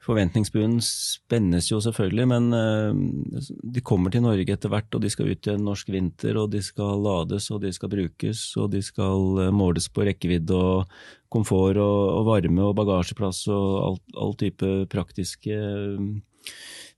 Forventningsbunnen 0.00 0.80
spennes 0.80 1.66
jo 1.68 1.76
selvfølgelig, 1.84 2.24
men 2.30 2.46
eh, 2.56 3.42
de 3.76 3.82
kommer 3.84 4.12
til 4.12 4.24
Norge 4.24 4.56
etter 4.56 4.72
hvert, 4.72 4.88
og 4.96 5.04
de 5.04 5.10
skal 5.12 5.28
ut 5.28 5.46
i 5.46 5.52
en 5.52 5.66
norsk 5.68 5.92
vinter, 5.92 6.38
og 6.40 6.48
de 6.54 6.62
skal 6.64 7.04
lades, 7.04 7.50
og 7.52 7.60
de 7.66 7.72
skal 7.76 7.92
brukes, 7.92 8.46
og 8.56 8.70
de 8.72 8.80
skal 8.84 9.44
eh, 9.44 9.52
måles 9.52 9.90
på 9.92 10.08
rekkevidde 10.08 10.56
og 10.56 10.96
komfort 11.30 11.76
og, 11.76 12.00
og 12.16 12.26
varme 12.30 12.64
og 12.70 12.74
bagasjeplass 12.80 13.44
og 13.52 13.68
all, 13.84 14.00
all 14.24 14.34
type 14.40 14.72
praktiske 14.90 15.60
eh, 15.60 16.54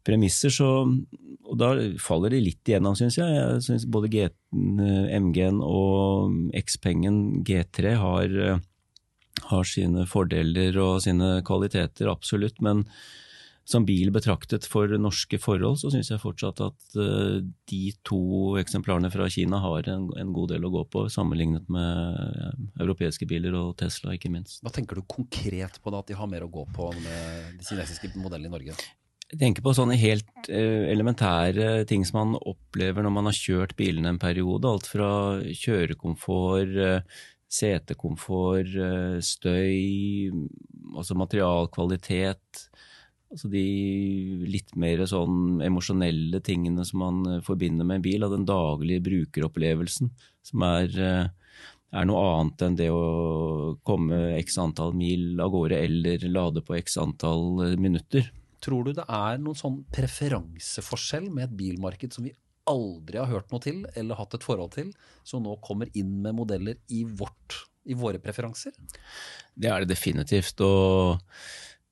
premisser, 0.06 0.54
så 0.54 0.70
og 1.52 1.58
da 1.58 1.74
faller 2.00 2.32
de 2.32 2.38
litt 2.46 2.68
igjennom, 2.70 2.94
syns 2.96 3.18
jeg. 3.18 3.28
Jeg 3.34 3.62
synes 3.66 3.82
Både 3.92 4.08
MG-en 4.54 5.58
og 5.66 6.54
X-Pengen 6.56 7.42
G3 7.44 7.96
har, 8.00 8.36
har 9.48 9.68
sine 9.68 10.06
fordeler 10.08 10.76
og 10.82 11.02
sine 11.04 11.38
kvaliteter, 11.46 12.10
absolutt. 12.12 12.60
Men 12.64 12.84
som 13.64 13.84
bil 13.86 14.10
betraktet 14.14 14.66
for 14.66 14.90
norske 14.98 15.38
forhold, 15.40 15.78
så 15.80 15.90
syns 15.92 16.10
jeg 16.10 16.22
fortsatt 16.22 16.60
at 16.64 16.96
eh, 16.98 17.42
de 17.70 17.82
to 18.06 18.56
eksemplarene 18.60 19.10
fra 19.12 19.28
Kina 19.30 19.60
har 19.62 19.86
en, 19.92 20.08
en 20.18 20.32
god 20.34 20.50
del 20.54 20.66
å 20.66 20.72
gå 20.74 20.82
på, 20.92 21.04
sammenlignet 21.12 21.70
med 21.72 22.80
europeiske 22.82 23.28
biler 23.30 23.54
og 23.58 23.76
Tesla, 23.80 24.16
ikke 24.16 24.32
minst. 24.34 24.60
Hva 24.66 24.74
tenker 24.74 24.98
du 24.98 25.06
konkret 25.06 25.78
på 25.82 25.94
da, 25.94 26.02
at 26.02 26.10
de 26.10 26.18
har 26.18 26.30
mer 26.30 26.48
å 26.48 26.50
gå 26.52 26.66
på 26.74 26.90
med 26.98 27.54
de 27.60 27.68
kinesiske 27.68 28.12
modellene 28.16 28.50
i 28.50 28.56
Norge? 28.56 28.80
Jeg 29.32 29.40
tenker 29.40 29.64
på 29.64 29.72
sånne 29.72 29.96
helt 29.96 30.50
eh, 30.52 30.90
elementære 30.92 31.86
ting 31.88 32.02
som 32.04 32.18
man 32.18 32.40
opplever 32.42 33.06
når 33.06 33.14
man 33.14 33.30
har 33.30 33.36
kjørt 33.38 33.78
bilene 33.78 34.10
en 34.12 34.20
periode. 34.20 34.68
Alt 34.68 34.90
fra 34.90 35.12
kjørekomfort, 35.40 36.74
eh, 36.76 37.22
setekomfort, 37.52 38.72
eh, 38.76 39.18
støy, 39.20 40.32
altså 40.96 41.16
materialkvalitet. 41.18 42.66
Altså 43.32 43.48
de 43.48 43.64
litt 44.44 44.74
mer 44.76 45.04
sånn 45.08 45.62
emosjonelle 45.64 46.42
tingene 46.44 46.84
som 46.88 47.00
man 47.04 47.22
eh, 47.28 47.44
forbinder 47.44 47.88
med 47.88 48.00
en 48.00 48.06
bil, 48.08 48.26
av 48.26 48.34
den 48.34 48.48
daglige 48.48 49.04
brukeropplevelsen, 49.08 50.12
som 50.48 50.66
er, 50.68 50.92
eh, 50.96 51.64
er 51.92 52.08
noe 52.08 52.22
annet 52.36 52.66
enn 52.66 52.78
det 52.80 52.90
å 52.92 53.76
komme 53.84 54.38
x 54.40 54.56
antall 54.60 54.94
mil 54.96 55.40
av 55.40 55.52
gårde 55.52 55.80
eller 55.80 56.28
lade 56.28 56.64
på 56.64 56.76
x 56.80 56.96
antall 57.00 57.76
minutter. 57.80 58.30
Tror 58.62 58.86
du 58.86 58.94
det 58.94 59.04
er 59.10 59.40
noen 59.42 59.58
sånn 59.58 59.80
preferanseforskjell 59.92 61.28
med 61.32 61.48
et 61.48 61.56
bilmarked 61.58 62.14
som 62.14 62.24
vi 62.28 62.32
aldri 62.70 63.18
har 63.18 63.30
hørt 63.30 63.50
noe 63.52 63.62
til 63.62 63.82
eller 63.98 64.18
hatt 64.18 64.36
et 64.36 64.46
forhold 64.46 64.74
til, 64.76 64.92
som 65.26 65.44
nå 65.44 65.56
kommer 65.64 65.90
inn 65.98 66.20
med 66.24 66.36
modeller 66.38 66.78
i, 66.92 67.02
vårt, 67.04 67.62
i 67.84 67.96
våre 67.98 68.20
preferanser? 68.22 68.74
Det 69.54 69.70
er 69.70 69.82
det 69.82 69.92
definitivt, 69.94 70.60
og 70.64 71.22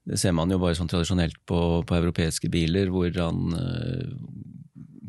det 0.07 0.19
ser 0.21 0.35
man 0.37 0.51
jo 0.51 0.61
bare 0.63 0.79
sånn 0.79 0.91
tradisjonelt 0.91 1.41
på, 1.49 1.61
på 1.87 1.99
europeiske 1.99 2.51
biler, 2.53 2.93
hvordan, 2.93 3.57
eh, 3.59 4.15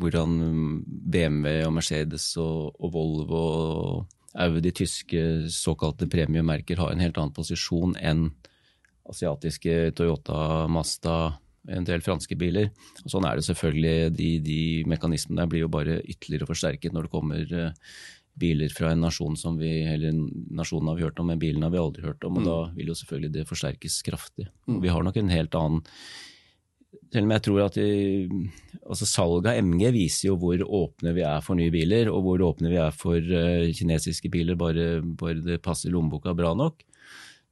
hvordan 0.01 0.39
BMW 0.84 1.62
og 1.68 1.77
Mercedes 1.77 2.32
og, 2.41 2.74
og 2.82 2.96
Volvo 2.96 3.46
og 3.46 4.18
Audi, 4.41 4.72
tyske 4.72 5.50
såkalte 5.51 6.08
premiemerker, 6.08 6.80
har 6.80 6.94
en 6.94 7.03
helt 7.03 7.18
annen 7.20 7.36
posisjon 7.36 7.98
enn 8.00 8.30
asiatiske 9.12 9.91
Toyota, 9.98 10.68
Mazda, 10.72 11.18
en 11.70 11.86
del 11.86 12.01
franske 12.01 12.38
biler. 12.39 12.72
Og 13.03 13.13
sånn 13.13 13.27
er 13.27 13.38
det 13.38 13.46
selvfølgelig. 13.46 14.15
De, 14.18 14.32
de 14.46 14.62
mekanismene 14.89 15.46
blir 15.50 15.65
jo 15.65 15.72
bare 15.74 16.00
ytterligere 16.01 16.50
forsterket 16.50 16.96
når 16.96 17.08
det 17.08 17.13
kommer 17.13 17.53
uh, 17.53 17.94
biler 18.41 18.74
fra 18.74 18.94
en 18.94 19.06
nasjon 19.06 19.38
som 19.38 19.60
vi 19.60 19.70
eller 19.91 20.15
nasjonen 20.56 20.91
har 20.91 20.98
vi 20.98 21.06
hørt 21.06 21.22
om, 21.22 21.30
men 21.32 21.41
bilen 21.41 21.63
har 21.65 21.74
vi 21.74 21.82
aldri 21.82 22.06
hørt 22.08 22.24
om. 22.27 22.39
og 22.39 22.44
mm. 22.44 22.50
Da 22.50 22.58
vil 22.80 22.91
jo 22.91 22.98
selvfølgelig 22.98 23.34
det 23.38 23.48
forsterkes 23.50 24.01
kraftig. 24.08 24.50
Mm. 24.68 24.82
Vi 24.84 24.94
har 24.94 25.06
nok 25.06 25.22
en 25.22 25.34
helt 25.34 25.58
annen 25.60 25.86
selv 27.12 27.27
om 27.27 27.32
jeg 27.32 27.44
tror 27.44 27.62
at 27.63 27.77
de, 27.80 28.50
altså 28.84 29.08
Salget 29.08 29.48
av 29.51 29.60
MG 29.63 29.84
viser 29.96 30.25
jo 30.30 30.38
hvor 30.39 30.63
åpne 30.63 31.13
vi 31.15 31.24
er 31.27 31.44
for 31.44 31.60
nye 31.60 31.72
biler, 31.72 32.10
og 32.12 32.24
hvor 32.25 32.44
åpne 32.50 32.72
vi 32.72 32.80
er 32.80 32.96
for 32.96 33.20
uh, 33.20 33.68
kinesiske 33.75 34.32
biler, 34.32 34.60
bare, 34.60 35.01
bare 35.03 35.44
det 35.44 35.62
passer 35.63 35.91
lommeboka 35.91 36.36
bra 36.36 36.53
nok. 36.58 36.84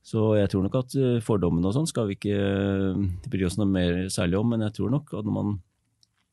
Så 0.09 0.23
jeg 0.39 0.49
tror 0.49 0.65
nok 0.65 0.77
at 0.79 0.95
uh, 0.97 1.17
fordommene 1.21 1.69
og 1.69 1.75
sånn 1.75 1.89
skal 1.89 2.09
vi 2.09 2.17
ikke 2.17 2.37
uh, 2.37 3.01
bry 3.29 3.43
oss 3.45 3.59
noe 3.59 3.69
mer 3.69 4.07
særlig 4.13 4.39
om, 4.39 4.49
men 4.53 4.65
jeg 4.65 4.79
tror 4.79 4.93
nok 4.95 5.13
at 5.19 5.27
når 5.27 5.35
man 5.35 5.55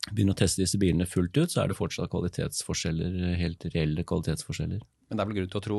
begynner 0.06 0.36
å 0.36 0.38
teste 0.38 0.62
disse 0.62 0.80
bilene 0.80 1.08
fullt 1.10 1.36
ut, 1.36 1.52
så 1.52 1.62
er 1.62 1.70
det 1.70 1.76
fortsatt 1.76 2.12
kvalitetsforskjeller, 2.12 3.34
helt 3.40 3.66
reelle 3.74 4.04
kvalitetsforskjeller. 4.06 4.84
Men 5.10 5.18
det 5.18 5.24
er 5.24 5.28
vel 5.28 5.38
grunn 5.40 5.50
til 5.52 5.60
å 5.60 5.66
tro, 5.66 5.78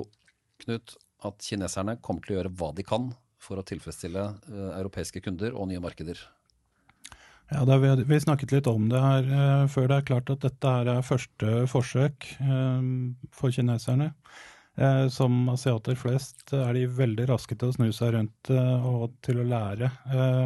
Knut, 0.57 0.95
at 1.27 1.45
kineserne 1.45 1.93
kommer 2.01 2.25
til 2.25 2.33
å 2.33 2.37
gjøre 2.39 2.51
hva 2.57 2.71
de 2.73 2.83
kan 2.85 3.11
for 3.41 3.61
å 3.61 3.63
tilfredsstille 3.65 4.23
europeiske 4.73 5.21
kunder 5.21 5.53
og 5.53 5.69
nye 5.69 5.81
markeder? 5.83 6.17
Ja, 7.53 7.61
da 7.69 7.77
vi, 7.77 7.91
vi 8.09 8.19
snakket 8.19 8.55
litt 8.55 8.69
om 8.71 8.89
det 8.89 8.99
her 9.03 9.29
før. 9.69 9.85
Det 9.91 9.99
er 9.99 10.07
klart 10.09 10.31
at 10.33 10.41
dette 10.47 10.73
her 10.79 10.89
er 10.95 11.05
første 11.05 11.67
forsøk 11.69 12.25
for 13.37 13.53
kineserne. 13.53 14.09
Uh, 14.77 15.07
som 15.09 15.49
asiater 15.49 15.97
flest 15.97 16.53
er 16.53 16.75
de 16.77 16.83
veldig 16.99 17.25
raske 17.31 17.57
til 17.57 17.71
å 17.71 17.75
snu 17.75 17.87
seg 17.95 18.13
rundt 18.13 18.51
og 18.53 19.15
til 19.25 19.41
å 19.41 19.47
lære 19.47 19.89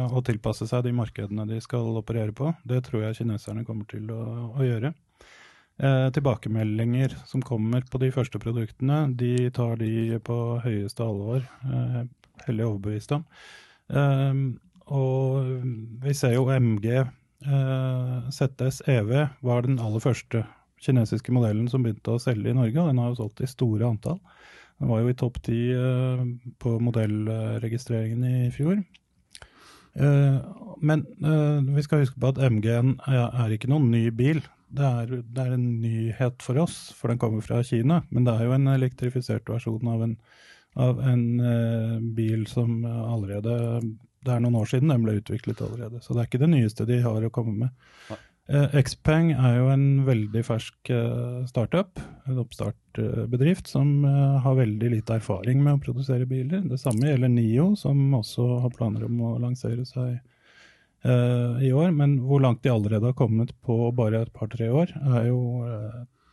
og 0.08 0.22
tilpasse 0.24 0.64
seg 0.70 0.86
de 0.86 0.94
markedene 0.96 1.44
de 1.50 1.60
skal 1.60 2.00
operere 2.00 2.32
på. 2.32 2.48
Det 2.64 2.80
tror 2.88 3.04
jeg 3.06 3.20
kineserne 3.20 3.66
kommer 3.68 3.84
til 3.90 4.08
å, 4.10 4.22
å 4.56 4.64
gjøre. 4.64 4.94
tilbakemeldinger 6.16 7.14
som 7.26 7.44
kommer 7.44 7.84
på 7.90 8.00
de 8.00 8.10
første 8.14 8.40
produktene, 8.40 9.04
de 9.12 9.50
tar 9.50 9.76
de 9.80 10.18
på 10.24 10.38
høyeste 10.64 11.04
alvor. 11.04 11.44
hellig 12.46 12.64
overbevist 12.66 13.12
om. 13.12 13.24
Og 14.92 15.62
vi 16.02 16.14
ser 16.16 16.34
jo 16.34 16.48
MG 16.50 16.88
eh, 16.98 18.30
ZS 18.30 18.82
EV 18.90 19.12
var 19.40 19.66
den 19.66 19.78
aller 19.80 20.02
første 20.02 20.44
kinesiske 20.82 21.34
modellen 21.34 21.68
som 21.70 21.84
begynte 21.84 22.16
å 22.16 22.22
selge 22.22 22.50
i 22.52 22.56
Norge, 22.56 22.78
og 22.80 22.90
den 22.90 23.00
har 23.02 23.12
jo 23.12 23.20
solgt 23.22 23.42
i 23.44 23.50
store 23.50 23.88
antall. 23.88 24.18
Den 24.82 24.90
var 24.90 25.02
jo 25.02 25.12
i 25.12 25.18
topp 25.18 25.38
ti 25.46 25.60
eh, 25.76 26.24
på 26.62 26.74
modellregistreringen 26.82 28.24
i 28.26 28.50
fjor. 28.54 28.80
Eh, 29.94 30.38
men 30.82 31.04
eh, 31.22 31.74
vi 31.76 31.84
skal 31.86 32.02
huske 32.02 32.18
på 32.18 32.32
at 32.32 32.40
MG-en 32.42 32.96
er, 33.06 33.54
ikke 33.54 33.70
noen 33.70 33.92
ny 33.92 34.08
bil. 34.10 34.42
Det 34.72 34.88
er, 34.88 35.12
det 35.22 35.44
er, 35.44 35.54
en 35.54 35.68
nyhet 35.84 36.42
for 36.42 36.58
oss, 36.64 36.78
for 36.98 37.12
den 37.12 37.20
kommer 37.22 37.44
fra 37.44 37.60
Kina. 37.66 38.00
Men 38.10 38.26
det 38.26 38.34
er 38.34 38.48
jo 38.48 38.56
en 38.56 38.72
elektrifisert 38.72 39.52
versjon 39.52 39.92
av 39.92 40.06
en, 40.08 40.16
av 40.80 41.02
en 41.12 41.26
bil 42.16 42.48
som 42.50 42.80
allerede 42.88 43.60
det 44.22 44.30
er 44.30 44.42
noen 44.42 44.60
år 44.60 44.68
siden 44.70 44.92
den 44.92 45.02
ble 45.02 45.16
utviklet 45.18 45.62
allerede. 45.64 46.00
Så 46.02 46.14
det 46.14 46.22
er 46.22 46.28
ikke 46.30 46.42
det 46.44 46.52
nyeste 46.52 46.86
de 46.86 47.00
har 47.02 47.24
å 47.26 47.32
komme 47.34 47.54
med. 47.64 48.20
Eh, 48.50 48.74
Xpeng 48.82 49.30
er 49.36 49.58
jo 49.60 49.68
en 49.70 49.84
veldig 50.06 50.42
fersk 50.42 50.90
eh, 50.90 51.42
startup, 51.46 52.00
en 52.26 52.40
oppstartbedrift 52.42 53.70
som 53.70 54.02
eh, 54.04 54.40
har 54.42 54.58
veldig 54.58 54.90
lite 54.96 55.18
erfaring 55.20 55.62
med 55.62 55.78
å 55.78 55.82
produsere 55.84 56.26
biler. 56.26 56.64
Det 56.66 56.80
samme 56.82 57.06
gjelder 57.06 57.30
NIO, 57.30 57.68
som 57.78 58.00
også 58.18 58.48
har 58.64 58.74
planer 58.74 59.06
om 59.06 59.20
å 59.28 59.36
lansere 59.42 59.86
seg 59.88 60.18
i 61.02 61.72
år. 61.74 61.88
Men 61.90 62.12
hvor 62.22 62.38
langt 62.38 62.60
de 62.62 62.70
allerede 62.70 63.08
har 63.08 63.16
kommet 63.18 63.48
på 63.66 63.74
bare 63.90 64.20
et 64.22 64.28
par-tre 64.30 64.68
år, 64.70 64.92
er 65.16 65.24
jo 65.32 65.40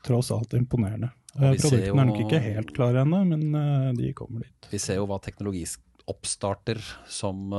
tross 0.05 0.29
alt 0.35 0.53
imponerende. 0.53 1.09
Produktene 1.33 1.87
jo... 1.87 1.95
er 1.95 2.05
nok 2.05 2.19
ikke 2.21 2.41
helt 2.43 2.69
klare 2.75 3.01
ennå, 3.01 3.23
men 3.31 3.95
de 3.97 4.11
kommer 4.13 4.45
dit. 4.45 4.69
Vi 4.69 4.77
ser 4.83 4.99
jo 4.99 5.07
hva 5.09 5.17
teknologisk 5.25 5.81
oppstarter 6.13 6.77
som 7.09 7.49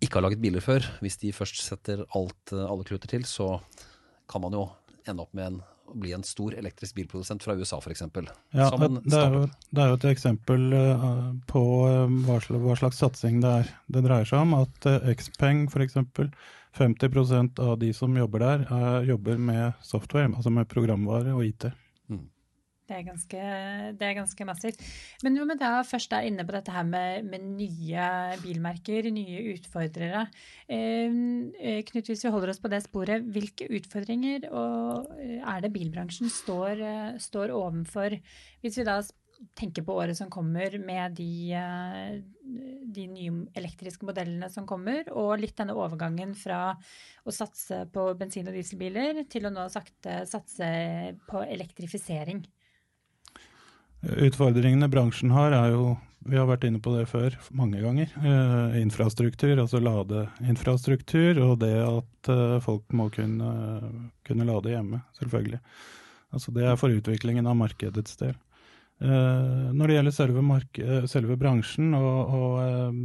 ikke 0.00 0.18
har 0.18 0.26
laget 0.26 0.42
biler 0.42 0.64
før, 0.64 0.86
hvis 1.04 1.18
de 1.22 1.32
først 1.34 1.60
setter 1.64 2.04
alt, 2.16 2.54
uh, 2.54 2.64
alle 2.66 2.86
kluter 2.88 3.10
til, 3.10 3.26
så 3.28 3.58
kan 4.30 4.44
man 4.44 4.56
jo 4.56 4.68
ende 5.08 5.24
opp 5.24 5.34
med 5.36 5.46
en, 5.46 5.58
å 5.90 5.96
bli 5.98 6.12
en 6.14 6.24
stor 6.26 6.54
elektrisk 6.56 6.96
bilprodusent 6.98 7.44
fra 7.44 7.56
USA 7.58 7.80
f.eks. 7.82 8.06
Ja, 8.54 8.70
det, 8.78 8.88
det, 9.04 9.18
er 9.18 9.36
jo, 9.36 9.42
det 9.70 9.82
er 9.82 9.92
jo 9.92 9.98
et 9.98 10.08
eksempel 10.12 10.70
uh, 10.72 11.04
på 11.50 11.64
hva 12.28 12.38
slags, 12.44 12.64
hva 12.64 12.78
slags, 12.80 13.02
satsing 13.02 13.42
det 13.44 13.52
er. 13.62 13.74
Det 13.90 14.04
dreier 14.06 14.28
seg 14.28 14.46
om 14.46 14.56
at 14.62 14.90
Xpeng 15.20 15.66
f.eks. 15.68 16.00
50% 16.78 17.58
av 17.64 17.72
de 17.80 17.88
som 17.90 18.14
jobber 18.14 18.44
der, 18.44 18.60
jobber 19.02 19.40
med 19.42 19.80
software, 19.82 20.28
altså 20.30 20.52
med 20.54 20.68
programvare 20.70 21.32
og 21.34 21.42
IT. 21.42 21.66
Det 22.90 22.96
er, 22.96 23.04
ganske, 23.06 23.40
det 23.94 24.06
er 24.06 24.16
ganske, 24.18 24.44
massivt. 24.48 24.80
Men 25.22 25.36
når 25.36 25.52
vi 25.52 25.56
da 25.60 25.68
først 25.86 26.14
er 26.16 26.26
inne 26.26 26.42
på 26.46 26.56
dette 26.56 26.74
her 26.74 26.88
med, 26.88 27.28
med 27.30 27.44
nye 27.54 28.08
bilmerker, 28.42 29.06
nye 29.14 29.44
utfordrere. 29.52 30.24
Eh, 30.66 31.06
eh, 31.60 31.78
Knut, 31.86 32.10
hvis 32.10 32.26
vi 32.26 32.34
holder 32.34 32.50
oss 32.50 32.58
på 32.58 32.72
det 32.72 32.82
sporet, 32.88 33.30
hvilke 33.30 33.70
utfordringer 33.78 34.48
og, 34.50 35.06
er 35.20 35.62
det 35.62 35.70
bilbransjen 35.76 36.32
står, 36.34 36.82
eh, 36.82 37.16
står 37.22 37.54
overfor? 37.54 38.18
Hvis 38.64 38.82
vi 38.82 38.88
da 38.90 38.98
tenker 39.56 39.84
på 39.86 39.94
året 39.96 40.18
som 40.18 40.28
kommer 40.32 40.74
med 40.82 41.14
de, 41.16 41.56
de, 42.92 43.06
nye 43.08 43.46
elektriske 43.56 44.04
modellene 44.04 44.50
som 44.52 44.66
kommer, 44.68 45.06
og 45.14 45.38
litt 45.40 45.56
denne 45.56 45.76
overgangen 45.78 46.34
fra 46.36 46.74
å 47.24 47.34
satse 47.34 47.84
på 47.94 48.10
bensin- 48.20 48.50
og 48.50 48.58
dieselbiler 48.58 49.22
til 49.32 49.48
å 49.48 49.54
nå 49.54 49.68
sakte 49.72 50.24
satse 50.28 50.70
på 51.30 51.44
elektrifisering. 51.46 52.42
Utfordringene 54.00 54.88
bransjen 54.88 55.32
har, 55.34 55.52
er 55.52 55.74
jo 55.74 55.98
Vi 56.28 56.36
har 56.36 56.44
vært 56.48 56.66
inne 56.68 56.80
på 56.84 56.92
det 56.92 57.06
før 57.08 57.32
mange 57.56 57.80
ganger. 57.80 58.10
Eh, 58.20 58.74
infrastruktur, 58.82 59.54
altså 59.56 59.80
ladeinfrastruktur, 59.80 61.40
og 61.40 61.54
det 61.62 61.72
at 61.80 62.28
eh, 62.28 62.58
folk 62.60 62.84
må 62.92 63.06
kunne, 63.14 63.48
kunne, 64.28 64.44
lade 64.44 64.74
hjemme, 64.74 65.00
selvfølgelig. 65.16 65.62
Altså 66.36 66.52
Det 66.52 66.66
er 66.68 66.76
for 66.76 66.92
utviklingen 66.92 67.48
av 67.48 67.56
markedets 67.56 68.20
del. 68.20 68.36
Eh, 69.00 69.72
når 69.72 69.88
det 69.88 69.96
gjelder 69.96 70.16
selve, 70.18 70.60
selve 71.08 71.38
bransjen 71.40 71.96
og, 71.96 72.36
og 72.36 72.60
eh, 72.66 73.00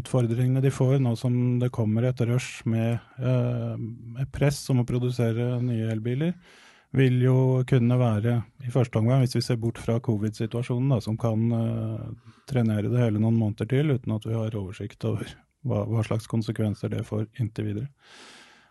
utfordringene 0.00 0.62
de 0.64 0.72
får 0.72 1.02
nå 1.04 1.12
som 1.20 1.58
det 1.60 1.72
kommer 1.74 2.08
et 2.08 2.20
rush 2.24 2.64
med 2.64 2.96
eh, 3.20 4.24
press 4.32 4.62
om 4.72 4.80
å 4.80 4.88
produsere 4.88 5.58
nye 5.60 5.90
elbiler, 5.92 6.32
vil 6.94 7.18
jo 7.24 7.36
kunne 7.68 7.96
være, 7.98 8.36
i 8.66 8.72
første 8.72 9.00
omgang, 9.00 9.24
hvis 9.24 9.34
vi 9.38 9.42
ser 9.44 9.58
bort 9.60 9.80
fra 9.82 9.98
covid-situasjonen, 10.04 10.94
som 11.02 11.18
kan 11.20 11.50
uh, 11.50 12.06
trenere 12.50 12.90
det 12.92 13.02
hele 13.02 13.22
noen 13.22 13.38
måneder 13.38 13.68
til 13.70 13.94
uten 13.96 14.14
at 14.14 14.26
vi 14.28 14.36
har 14.36 14.56
oversikt 14.58 15.06
over 15.08 15.26
hva, 15.66 15.84
hva 15.90 16.04
slags 16.06 16.30
konsekvenser 16.30 16.92
det 16.94 17.04
får 17.08 17.26
inntil 17.42 17.70
videre. 17.72 17.88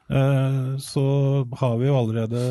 Uh, 0.08 0.76
så 0.82 1.06
har 1.60 1.80
vi 1.82 1.90
jo 1.90 2.00
allerede 2.00 2.44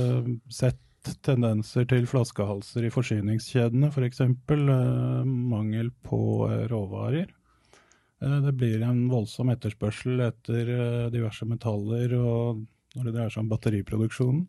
sett 0.52 0.80
tendenser 1.24 1.86
til 1.90 2.04
flaskehalser 2.06 2.84
i 2.86 2.92
forsyningskjedene, 2.94 3.90
f.eks. 3.90 4.24
For 4.48 4.68
uh, 4.68 5.22
mangel 5.24 5.88
på 6.04 6.22
råvarer. 6.70 7.32
det 8.22 8.52
blir 8.54 8.84
en 8.86 9.08
voldsom 9.10 9.48
etterspørsel 9.50 10.20
etter 10.28 10.68
diverse 11.10 11.46
metaller 11.48 12.12
og 12.14 12.60
når 12.94 13.08
det 13.08 13.14
dreier 13.16 13.32
seg 13.32 13.42
om 13.42 13.48
batteriproduksjonen. 13.50 14.44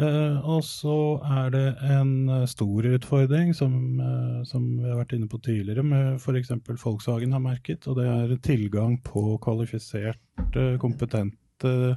Uh, 0.00 0.38
og 0.48 0.62
så 0.64 0.94
er 1.28 1.50
det 1.52 1.66
en 1.84 2.12
uh, 2.30 2.46
stor 2.48 2.86
utfordring 2.88 3.50
som, 3.56 3.74
uh, 4.00 4.40
som, 4.48 4.64
vi 4.78 4.88
har 4.88 4.96
vært 5.02 5.12
inne 5.12 5.28
på 5.28 5.40
tidligere, 5.44 5.82
med 5.84 6.14
f.eks. 6.16 6.54
Volkswagen 6.80 7.34
har 7.36 7.42
merket, 7.44 7.84
og 7.90 7.98
det 7.98 8.06
er 8.08 8.32
tilgang 8.40 8.96
på 9.04 9.36
kvalifiserte, 9.44 10.76
kompetente 10.80 11.96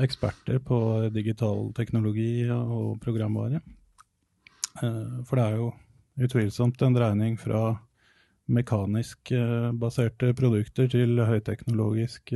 eksperter 0.00 0.62
på 0.64 0.78
digital 1.12 1.74
teknologi 1.76 2.48
og 2.48 2.94
programvare. 3.04 3.60
for 5.28 5.36
det 5.36 5.44
er 5.44 5.56
jo 5.60 5.66
utvilsomt 6.24 6.82
en 6.82 6.96
dreining 6.96 7.36
fra 7.36 7.76
mekanisk 8.48 9.28
baserte 9.76 10.32
produkter 10.32 10.88
til 10.88 11.20
høyteknologisk 11.20 12.32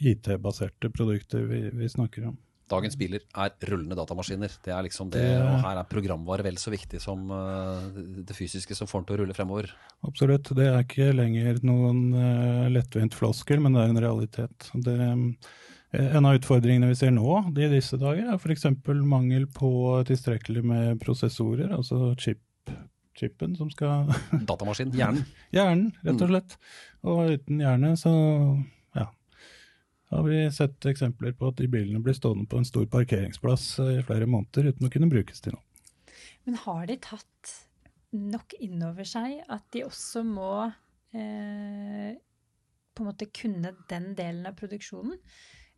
IT-baserte 0.00 0.88
produkter 0.96 1.44
vi, 1.44 1.60
vi 1.76 1.92
snakker 1.92 2.30
om. 2.32 2.38
Dagens 2.68 2.98
biler 3.00 3.22
er 3.32 3.54
rullende 3.70 3.96
datamaskiner. 3.98 4.58
Det 4.64 4.74
er 4.74 4.84
liksom 4.86 5.12
det, 5.14 5.24
og 5.40 5.62
Her 5.64 5.80
er 5.80 5.88
programvare 5.88 6.44
vel 6.46 6.58
så 6.60 6.72
viktig 6.74 7.00
som 7.02 7.30
uh, 7.32 7.86
det 7.94 8.36
fysiske 8.36 8.76
som 8.76 8.90
får 8.90 9.02
den 9.02 9.08
til 9.08 9.16
å 9.16 9.22
rulle 9.22 9.36
fremover. 9.36 9.70
Absolutt. 10.08 10.52
Det 10.58 10.68
er 10.68 10.84
ikke 10.84 11.14
lenger 11.16 11.62
noen 11.66 12.04
uh, 12.12 12.68
lettvint 12.72 13.16
floskel, 13.16 13.64
men 13.64 13.76
det 13.76 13.86
er 13.86 13.94
en 13.94 14.04
realitet. 14.04 14.70
Det, 14.84 14.98
Eh, 15.90 16.16
En 16.16 16.26
av 16.26 16.36
utfordringene 16.36 16.90
vi 16.90 16.98
ser 16.98 17.12
nå 17.14 17.38
i 17.56 17.70
disse 17.72 17.98
dager, 18.00 18.28
er 18.28 18.36
f.eks. 18.36 18.66
mangel 19.08 19.48
på 19.52 19.70
tilstrekkelig 20.08 20.64
med 20.64 21.00
prosessorer, 21.00 21.72
altså 21.74 22.12
chip, 22.20 22.42
chipen 23.18 23.56
som 23.56 23.70
skal 23.72 24.10
Datamaskin, 24.32 24.92
hjernen. 24.94 25.24
Hjernen, 25.54 25.88
rett 26.04 26.24
og 26.26 26.32
slett. 26.32 26.58
Og 27.08 27.32
uten 27.38 27.62
hjerne 27.64 27.94
så 27.98 28.12
har 30.10 30.24
vi 30.24 30.40
sett 30.54 30.86
eksempler 30.88 31.34
på 31.36 31.50
at 31.50 31.58
de 31.60 31.68
bilene 31.70 32.00
blir 32.04 32.16
stående 32.16 32.48
på 32.48 32.60
en 32.60 32.68
stor 32.68 32.86
parkeringsplass 32.90 33.70
eh, 33.84 33.98
i 33.98 34.04
flere 34.06 34.28
måneder 34.30 34.72
uten 34.72 34.88
å 34.88 34.92
kunne 34.92 35.10
brukes 35.12 35.44
til 35.44 35.56
noe. 35.56 35.64
Men 36.48 36.56
har 36.64 36.86
de 36.88 36.96
tatt 37.04 37.54
nok 38.16 38.54
inn 38.64 38.80
over 38.86 39.04
seg 39.04 39.42
at 39.52 39.66
de 39.74 39.84
også 39.84 40.24
må 40.24 40.52
eh, 41.12 42.16
på 42.16 43.04
en 43.04 43.10
måte 43.10 43.28
kunne 43.36 43.74
den 43.90 44.12
delen 44.18 44.48
av 44.48 44.56
produksjonen? 44.58 45.18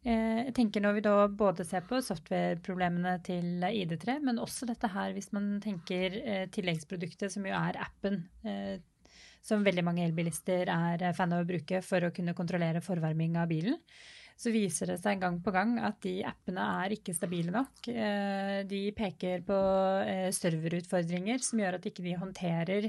Eh, 0.00 0.46
jeg 0.46 0.54
tenker 0.56 0.80
Når 0.80 0.94
vi 0.96 1.02
da 1.04 1.14
både 1.42 1.66
ser 1.68 1.82
på 1.88 1.98
software-problemene 2.04 3.18
til 3.26 3.66
ID3, 3.66 4.20
men 4.24 4.40
også 4.40 4.68
dette 4.70 4.88
her 4.94 5.12
hvis 5.16 5.32
man 5.36 5.58
tenker 5.64 6.16
eh, 6.22 6.46
tilleggsproduktet, 6.54 7.34
som 7.34 7.44
jo 7.44 7.56
er 7.56 7.82
appen, 7.82 8.22
eh, 8.46 8.78
som 9.44 9.64
veldig 9.64 9.84
mange 9.84 10.06
elbilister 10.06 10.70
er 10.70 11.02
eh, 11.02 11.14
fan 11.16 11.34
av 11.34 11.44
å 11.44 11.48
bruke 11.48 11.82
for 11.84 12.06
å 12.06 12.14
kunne 12.16 12.36
kontrollere 12.38 12.82
forvarming 12.84 13.36
av 13.40 13.50
bilen, 13.52 13.76
så 14.40 14.52
viser 14.54 14.88
det 14.88 15.00
seg 15.02 15.20
gang 15.20 15.36
på 15.44 15.52
gang 15.52 15.74
at 15.84 15.98
de 16.04 16.20
appene 16.24 16.64
er 16.82 16.94
ikke 16.96 17.12
stabile 17.16 17.52
nok. 17.52 17.90
Eh, 17.92 18.60
De 18.68 18.86
peker 18.96 19.42
på 19.44 19.56
eh, 20.08 20.30
serverutfordringer 20.32 21.42
som 21.44 21.60
gjør 21.60 21.76
at 21.76 21.88
ikke 21.90 22.04
de 22.06 22.14
håndterer 22.16 22.88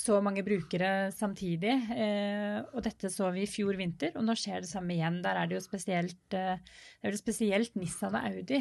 så 0.00 0.18
mange 0.22 0.42
brukere 0.46 1.10
samtidig. 1.14 1.76
Eh, 1.94 2.58
Og 2.74 2.82
dette 2.82 3.10
så 3.12 3.30
vi 3.34 3.44
i 3.44 3.50
fjor 3.50 3.78
vinter, 3.78 4.16
og 4.18 4.26
nå 4.26 4.34
skjer 4.38 4.64
det 4.64 4.70
samme 4.72 4.96
igjen. 4.96 5.20
Der 5.22 5.38
er 5.38 5.46
det 5.50 5.60
jo 5.60 5.64
spesielt, 5.68 6.18
det 6.34 6.58
vel 7.06 7.18
spesielt 7.20 7.78
Nissan 7.78 8.18
og 8.18 8.26
Audi 8.26 8.58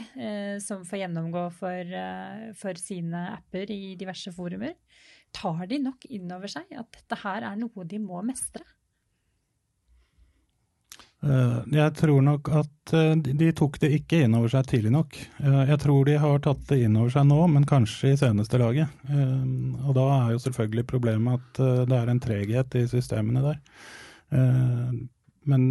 som 0.62 0.86
får 0.86 1.06
gjennomgå 1.06 1.48
for, 1.58 1.96
for 2.62 2.82
sine 2.82 3.26
apper 3.40 3.74
i 3.74 3.96
diverse 3.98 4.34
forumer. 4.36 4.76
Tar 5.34 5.66
de 5.70 5.82
nok 5.82 6.06
inn 6.10 6.30
over 6.34 6.50
seg 6.50 6.70
at 6.78 6.94
dette 6.94 7.24
her 7.24 7.46
er 7.46 7.58
noe 7.58 7.86
de 7.90 8.02
må 8.02 8.22
mestre? 8.26 8.66
Eh, 11.22 11.58
Jeg 11.76 11.94
tror 12.00 12.22
nok 12.24 12.48
at 12.56 12.94
eh, 12.96 13.16
de- 13.20 13.52
tok 13.52 13.78
det 13.80 13.92
ikke 13.92 14.22
inn 14.24 14.36
over 14.36 14.48
seg 14.48 14.66
tidlig 14.68 14.92
nok. 14.94 15.18
Eh, 15.44 15.66
Jeg 15.68 15.80
tror 15.80 16.06
de 16.06 16.18
har 16.18 16.40
tatt 16.40 16.66
det 16.68 16.80
inn 16.86 16.96
over 16.96 17.10
seg 17.10 17.26
nå, 17.28 17.40
men 17.52 17.66
kanskje 17.66 18.14
i 18.14 18.18
seneste 18.18 18.58
laget. 18.58 18.88
Og 19.10 19.94
da 19.96 20.06
er 20.28 20.32
jo 20.32 20.40
selvfølgelig 20.46 20.86
problemet 20.88 21.40
at 21.40 21.88
det 21.90 21.98
er 21.98 22.10
en 22.10 22.20
treghet 22.24 22.76
i 22.76 22.86
systemene 22.88 23.42
der. 23.44 23.60
Men 25.50 25.64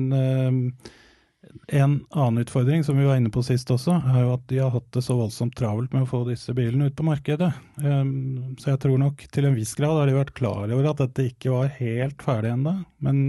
en 1.73 1.93
annen 2.11 2.43
utfordring 2.43 2.83
som 2.85 2.99
vi 2.99 3.07
var 3.07 3.17
inne 3.17 3.31
på 3.33 3.43
sist 3.47 3.71
også, 3.71 3.95
er 4.13 4.25
jo 4.25 4.33
at 4.35 4.47
de 4.51 4.59
har 4.59 4.71
hatt 4.75 4.89
det 4.93 5.03
så 5.07 5.17
voldsomt 5.17 5.55
travelt 5.57 5.93
med 5.95 6.03
å 6.05 6.11
få 6.11 6.25
disse 6.29 6.53
bilene 6.57 6.91
ut 6.91 6.97
på 6.99 7.07
markedet. 7.07 7.53
Så 7.81 8.73
jeg 8.73 8.81
tror 8.85 8.99
nok 9.01 9.25
til 9.33 9.47
en 9.49 9.55
viss 9.57 9.73
grad 9.79 9.97
har 9.97 10.07
de 10.11 10.17
vært 10.19 10.35
klar 10.37 10.69
over 10.69 10.91
at 10.91 11.01
dette 11.05 11.29
ikke 11.33 11.55
var 11.55 11.71
helt 11.79 12.21
ferdig 12.25 12.53
ennå. 12.57 12.75
Men 13.01 13.25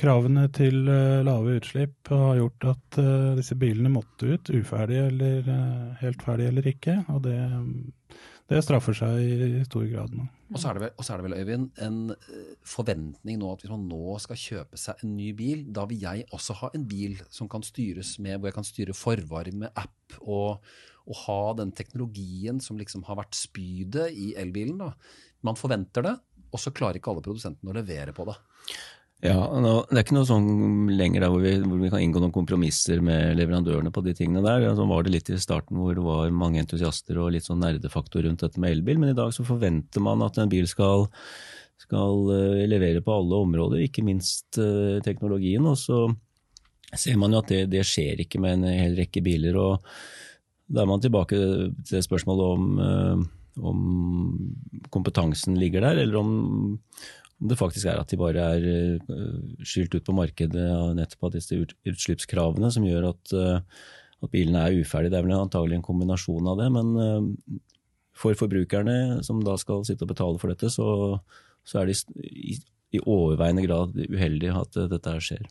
Kravene 0.00 0.46
til 0.56 0.86
eh, 0.88 1.24
lave 1.26 1.58
utslipp 1.58 2.08
har 2.08 2.38
gjort 2.38 2.66
at 2.70 2.98
eh, 3.02 3.34
disse 3.36 3.56
bilene 3.60 3.92
måtte 3.92 4.30
ut, 4.32 4.48
uferdige 4.54 5.10
eller 5.10 5.50
eh, 5.52 5.90
helt 6.00 6.24
ferdige 6.24 6.52
eller 6.52 6.68
ikke. 6.70 6.94
Og 7.12 7.20
det, 7.26 7.36
det 8.48 8.62
straffer 8.64 8.96
seg 8.96 9.20
i, 9.20 9.64
stor 9.66 9.84
grad 9.90 10.14
nå. 10.16 10.24
Og 10.54 10.60
så 10.62 10.70
er 10.70 10.78
det 10.78 10.84
vel, 10.86 10.92
er 10.96 11.20
det 11.20 11.26
vel 11.26 11.36
Øyvind, 11.40 11.68
en 11.82 11.98
eh, 12.14 12.50
forventning 12.66 13.40
nå 13.40 13.52
at 13.52 13.64
hvis 13.64 13.72
man 13.74 13.86
nå 13.90 14.16
skal 14.22 14.40
kjøpe 14.40 14.80
seg 14.80 15.02
en 15.04 15.16
ny 15.18 15.32
bil, 15.36 15.66
da 15.76 15.84
vil 15.90 16.04
jeg 16.06 16.28
også 16.36 16.56
ha 16.62 16.70
en 16.76 16.86
bil 16.88 17.18
som 17.28 17.50
kan 17.52 17.66
styres 17.66 18.14
med, 18.22 18.38
hvor 18.38 18.52
jeg 18.52 18.58
kan 18.60 18.68
styre 18.68 18.96
forvarme, 18.96 19.72
app, 19.74 20.20
og, 20.22 20.62
og 21.04 21.22
ha 21.26 21.40
den 21.60 21.74
teknologien 21.76 22.62
som 22.64 22.80
liksom 22.80 23.04
har 23.10 23.20
vært 23.20 23.36
spydet 23.36 24.08
i 24.14 24.32
elbilen. 24.40 24.80
da. 24.86 24.94
Man 25.44 25.58
forventer 25.58 26.06
det, 26.06 26.16
og 26.54 26.62
så 26.62 26.72
klarer 26.72 27.00
ikke 27.00 27.12
alle 27.12 27.26
produsentene 27.26 27.74
å 27.74 27.76
levere 27.76 28.14
på 28.16 28.24
det. 28.30 28.38
Ja, 29.24 29.38
Det 29.48 29.96
er 29.96 30.02
ikke 30.02 30.14
noe 30.18 30.28
sånn 30.28 30.90
lenger 30.92 31.24
der 31.24 31.30
hvor 31.32 31.40
vi, 31.40 31.54
hvor 31.62 31.80
vi 31.80 31.88
kan 31.88 32.02
inngå 32.04 32.20
noen 32.20 32.34
kompromisser 32.34 33.00
med 33.00 33.38
leverandørene 33.38 33.88
på 33.94 34.02
de 34.04 34.12
tingene 34.16 34.42
der. 34.44 34.66
Så 34.76 34.84
var 34.90 35.06
det 35.06 35.14
litt 35.14 35.30
i 35.32 35.38
starten 35.40 35.80
hvor 35.80 35.96
det 35.96 36.04
var 36.04 36.34
mange 36.36 36.60
entusiaster 36.60 37.16
og 37.22 37.32
litt 37.32 37.48
sånn 37.48 37.62
nerdefaktor 37.64 38.26
rundt 38.26 38.44
dette 38.44 38.60
med 38.60 38.76
elbil, 38.76 39.00
men 39.00 39.14
i 39.14 39.16
dag 39.16 39.32
så 39.32 39.46
forventer 39.48 40.04
man 40.04 40.24
at 40.26 40.36
en 40.42 40.52
bil 40.52 40.68
skal, 40.68 41.08
skal 41.80 42.28
eh, 42.36 42.66
levere 42.68 43.00
på 43.00 43.16
alle 43.16 43.40
områder, 43.46 43.86
ikke 43.86 44.04
minst 44.04 44.60
eh, 44.60 45.00
teknologien. 45.06 45.64
Og 45.64 45.80
så 45.80 46.04
ser 46.92 47.16
man 47.16 47.32
jo 47.32 47.40
at 47.40 47.54
det, 47.54 47.64
det 47.72 47.86
skjer 47.88 48.20
ikke 48.26 48.42
med 48.44 48.58
en 48.58 48.68
hel 48.68 49.00
rekke 49.00 49.24
biler. 49.24 49.56
og 49.56 49.88
Da 50.68 50.84
er 50.84 50.92
man 50.92 51.00
tilbake 51.00 51.40
til 51.88 52.04
spørsmålet 52.04 52.52
om, 52.52 52.68
eh, 52.84 53.24
om 53.64 53.80
kompetansen 54.92 55.56
ligger 55.56 55.88
der, 55.88 56.04
eller 56.04 56.20
om 56.20 56.36
det 57.36 57.58
faktisk 57.60 57.90
er 57.90 58.00
at 58.00 58.10
de 58.10 58.18
bare 58.20 58.44
er 58.56 59.00
uh, 59.10 59.40
skylt 59.66 59.94
ut 59.96 60.06
på 60.06 60.14
markedet 60.16 60.66
nettopp 60.96 61.28
av 61.28 61.34
disse 61.34 61.58
ut, 61.58 61.74
utslippskravene 61.88 62.70
som 62.72 62.86
gjør 62.86 63.10
at, 63.10 63.34
uh, 63.36 63.58
at 64.24 64.32
bilene 64.32 64.62
er 64.64 64.78
uferdige. 64.80 65.12
Det 65.12 65.20
er 65.20 65.26
vel 65.26 65.36
antagelig 65.36 65.78
en 65.78 65.84
kombinasjon 65.84 66.48
av 66.52 66.62
det, 66.62 66.70
men 66.72 66.94
uh, 66.96 67.60
for 68.16 68.38
forbrukerne 68.38 69.20
som 69.26 69.42
da 69.44 69.58
skal 69.60 69.84
sitte 69.84 70.06
og 70.06 70.14
betale 70.14 70.40
for 70.40 70.52
dette, 70.52 70.72
så, 70.72 71.18
så 71.68 71.82
er 71.82 71.90
det 71.90 71.98
i, 72.24 72.56
i 72.96 73.02
overveiende 73.04 73.66
grad 73.66 73.92
uheldig 74.06 74.54
at 74.56 74.80
dette 74.94 75.18
skjer. 75.28 75.44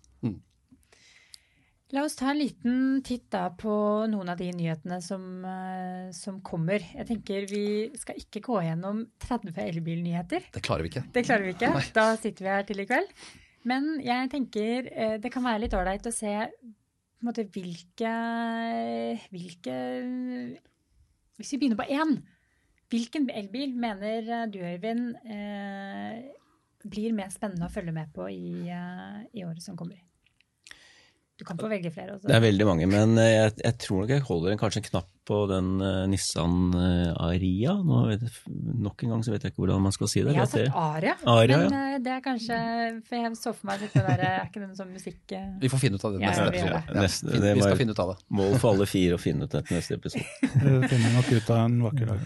La 1.96 2.04
oss 2.04 2.18
ta 2.20 2.34
en 2.34 2.40
liten 2.42 2.80
titt 3.08 3.30
da 3.32 3.46
på 3.56 3.72
noen 4.12 4.28
av 4.34 4.40
de 4.40 4.50
nyhetene 4.52 4.98
som, 5.04 5.24
eh, 5.48 6.12
som 6.12 6.42
kommer. 6.44 6.84
Jeg 6.84 7.08
tenker 7.08 7.46
Vi 7.48 7.92
skal 7.96 8.20
ikke 8.20 8.42
gå 8.44 8.58
gjennom 8.66 9.06
30 9.24 9.56
elbilnyheter. 9.64 10.52
Det 10.52 10.62
klarer 10.66 10.84
vi 10.84 10.90
ikke. 10.92 11.06
Det 11.14 11.24
klarer 11.24 11.46
vi 11.46 11.54
ikke. 11.56 11.72
Nei. 11.72 11.84
Da 11.96 12.18
sitter 12.20 12.44
vi 12.44 12.52
her 12.52 12.64
til 12.68 12.82
i 12.84 12.86
kveld. 12.90 13.08
Men 13.64 14.02
jeg 14.04 14.30
tenker 14.34 14.90
eh, 14.92 15.18
det 15.24 15.32
kan 15.32 15.46
være 15.46 15.64
litt 15.64 15.76
ålreit 15.78 16.06
å 16.06 16.14
se 16.14 16.34
måte, 17.24 17.48
hvilke, 17.50 18.12
hvilke 19.32 19.76
Hvis 21.40 21.54
vi 21.54 21.62
begynner 21.62 21.80
på 21.80 21.88
én. 21.90 22.18
Hvilken 22.92 23.30
elbil 23.32 23.72
mener 23.74 24.28
eh, 24.42 24.50
du, 24.52 24.60
Øyvind, 24.60 25.16
eh, 25.32 26.28
blir 26.84 27.16
mer 27.16 27.32
spennende 27.32 27.70
å 27.70 27.74
følge 27.74 27.96
med 27.96 28.12
på 28.14 28.28
i, 28.30 28.68
i 28.68 29.48
året 29.48 29.64
som 29.64 29.80
kommer? 29.80 30.05
Du 31.40 31.44
kan 31.48 31.60
få 31.60 31.68
velge 31.72 31.92
flere. 31.92 32.16
Også. 32.16 32.28
Det 32.30 32.36
er 32.36 32.44
veldig 32.46 32.68
mange, 32.70 32.88
men 32.88 33.18
eh, 33.20 33.34
jeg, 33.34 33.58
jeg 33.64 33.78
tror 33.84 34.04
nok 34.04 34.14
jeg 34.16 34.26
holder 34.30 34.54
en, 34.56 34.62
kanskje 34.62 34.84
en 34.84 34.90
knapp 34.90 35.12
på 35.26 35.38
den 35.50 35.70
eh, 35.82 36.04
Nissan 36.12 36.74
eh, 36.78 37.12
Aria. 37.26 37.74
Nå 37.86 38.02
vet 38.12 38.22
jeg, 38.28 38.32
nok 38.86 39.04
en 39.06 39.14
gang 39.16 39.24
så 39.26 39.34
vet 39.34 39.46
jeg 39.48 39.54
ikke 39.54 39.64
hvordan 39.64 39.82
man 39.86 39.96
skal 39.96 40.10
si 40.12 40.22
det. 40.26 40.34
Jeg 40.36 40.42
har 40.44 40.52
sagt 40.52 40.78
Aria, 40.82 41.16
Aria, 41.34 41.58
men 41.64 41.76
eh, 41.80 41.98
det 42.06 42.12
er 42.14 42.22
kanskje 42.26 42.60
For 43.08 43.18
jeg 43.18 43.32
så 43.40 43.54
for 43.56 43.70
meg 43.72 43.82
litt 43.86 43.96
det 43.96 44.04
derre 44.06 44.30
Er 44.36 44.48
ikke 44.50 44.62
den 44.64 44.76
sånn 44.78 44.92
musikk? 44.94 45.36
Vi 45.62 45.72
får 45.72 45.82
finne 45.82 45.98
ut 46.00 46.06
av 46.08 46.16
det 46.16 46.22
Ja, 46.24 46.30
neste 46.32 46.48
episode. 46.52 46.82
det. 46.86 46.96
Ja, 46.96 47.06
Neste- 47.08 47.42
det 47.46 47.54
vi 47.58 47.66
skal 47.66 47.80
finne 47.82 47.96
ut 47.98 48.02
av 48.06 48.12
det. 48.14 48.18
Mål 48.40 48.58
for 48.62 48.72
alle 48.76 48.88
fire 48.90 49.18
å 49.18 49.22
finne 49.22 49.48
ut 49.50 49.56
dette 49.58 49.76
neste 49.76 49.98
episode. 49.98 50.26
Det 50.42 50.76
finner 50.92 51.06
vi 51.10 51.14
nok 51.18 51.32
ut 51.36 51.50
av 51.56 51.62
en 51.64 51.78
vakker 51.88 52.12
dag. 52.14 52.26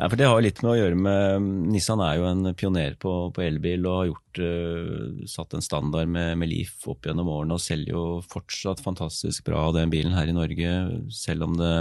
Ja, 0.00 0.08
for 0.08 0.16
Det 0.20 0.30
har 0.30 0.44
litt 0.44 0.62
med 0.64 0.72
å 0.72 0.78
gjøre 0.80 1.00
med 1.06 1.48
Nissan 1.74 2.02
er 2.04 2.18
jo 2.20 2.28
en 2.30 2.50
pioner 2.58 2.96
på, 3.00 3.14
på 3.36 3.44
elbil 3.46 3.86
og 3.86 3.98
har 4.00 4.08
gjort, 4.10 4.40
uh, 4.42 5.26
satt 5.30 5.54
en 5.56 5.64
standard 5.64 6.10
med, 6.10 6.34
med 6.40 6.50
Leaf 6.50 6.88
opp 6.90 7.06
gjennom 7.06 7.28
årene 7.30 7.56
og 7.56 7.62
selger 7.62 7.94
jo 7.94 8.04
fortsatt 8.30 8.82
fantastisk 8.84 9.46
bra 9.46 9.68
den 9.76 9.92
bilen 9.92 10.16
her 10.16 10.28
i 10.30 10.34
Norge, 10.36 10.74
selv 11.14 11.46
om 11.48 11.56
det 11.60 11.74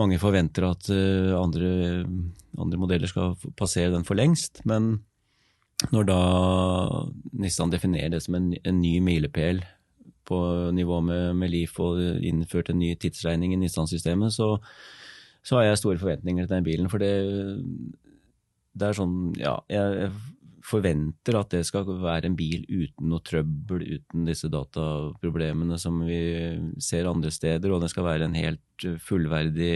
mange 0.00 0.18
forventer 0.22 0.66
at 0.70 0.88
eh, 0.92 1.30
andre, 1.36 1.70
andre 2.60 2.80
modeller 2.80 3.10
skal 3.10 3.36
passere 3.58 3.92
den 3.94 4.06
for 4.08 4.18
lengst. 4.18 4.62
Men 4.68 4.96
når 5.94 6.08
da 6.10 6.20
Nissan 7.40 7.72
definerer 7.72 8.12
det 8.14 8.22
som 8.24 8.36
en, 8.36 8.52
en 8.58 8.80
ny 8.80 8.98
milepæl 9.04 9.62
på 10.28 10.40
nivå 10.76 11.00
med, 11.02 11.36
med 11.38 11.50
Leaf 11.52 11.78
og 11.82 12.00
innført 12.22 12.70
en 12.70 12.80
ny 12.82 12.92
tidsregning 13.00 13.54
i 13.54 13.60
Nissan-systemet, 13.60 14.34
så, 14.34 14.52
så 15.42 15.58
har 15.58 15.70
jeg 15.70 15.80
store 15.80 16.02
forventninger 16.02 16.46
til 16.46 16.56
den 16.56 16.66
bilen. 16.66 16.90
For 16.92 17.02
det, 17.02 17.14
det 18.76 18.90
er 18.90 19.00
sånn 19.00 19.16
Ja, 19.40 19.58
jeg 19.72 20.04
jeg 20.04 20.12
forventer 20.70 21.38
at 21.38 21.50
det 21.54 21.64
skal 21.68 21.88
være 22.00 22.30
en 22.30 22.38
bil 22.38 22.62
uten 22.68 23.10
noe 23.10 23.24
trøbbel, 23.26 23.84
uten 23.98 24.28
disse 24.28 24.50
dataproblemene 24.52 25.78
som 25.80 25.98
vi 26.06 26.20
ser 26.82 27.10
andre 27.10 27.32
steder, 27.34 27.72
og 27.72 27.82
det 27.84 27.90
skal 27.92 28.06
være 28.06 28.30
en 28.30 28.38
helt 28.38 28.88
fullverdig 29.04 29.74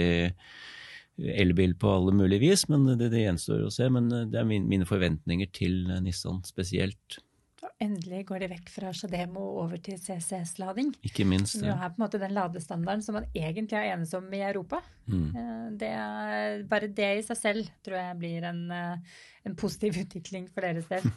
elbil 1.14 1.76
på 1.78 1.92
alle 1.98 2.14
mulige 2.16 2.42
vis. 2.42 2.66
Men 2.70 2.86
det, 2.94 3.10
det 3.12 3.26
gjenstår 3.26 3.66
å 3.66 3.72
se. 3.74 3.88
Men 3.92 4.10
det 4.32 4.40
er 4.40 4.48
min, 4.48 4.66
mine 4.70 4.88
forventninger 4.88 5.50
til 5.54 5.84
Nissan 6.02 6.42
spesielt. 6.46 7.20
Og 7.64 7.70
endelig 7.80 8.26
går 8.28 8.42
de 8.44 8.48
vekk 8.52 8.70
fra 8.74 8.90
Shademo 8.92 9.42
over 9.62 9.80
til 9.80 9.96
CCS-lading. 9.96 10.90
Ikke 11.08 11.24
minst. 11.24 11.56
Jo 11.64 11.72
er 11.72 11.94
på 11.94 11.96
en 11.96 12.04
måte 12.04 12.20
den 12.20 12.34
ladestandarden 12.36 13.04
som 13.06 13.16
man 13.16 13.28
egentlig 13.32 13.78
er 13.78 13.94
enes 13.94 14.12
om 14.18 14.26
i 14.36 14.42
Europa. 14.44 14.82
Mm. 15.08 15.30
Eh, 15.32 15.70
Det 15.80 15.88
er, 15.88 16.62
bare 16.68 16.90
det 16.92 17.10
i 17.18 17.22
seg 17.24 17.40
selv 17.40 17.70
tror 17.84 17.96
jeg 18.00 18.18
blir 18.20 18.44
en, 18.50 18.60
eh, 18.70 19.16
en 19.48 19.56
positiv 19.56 19.96
utvikling 20.04 20.50
for 20.52 20.66
deres 20.66 20.90
del. 20.92 21.08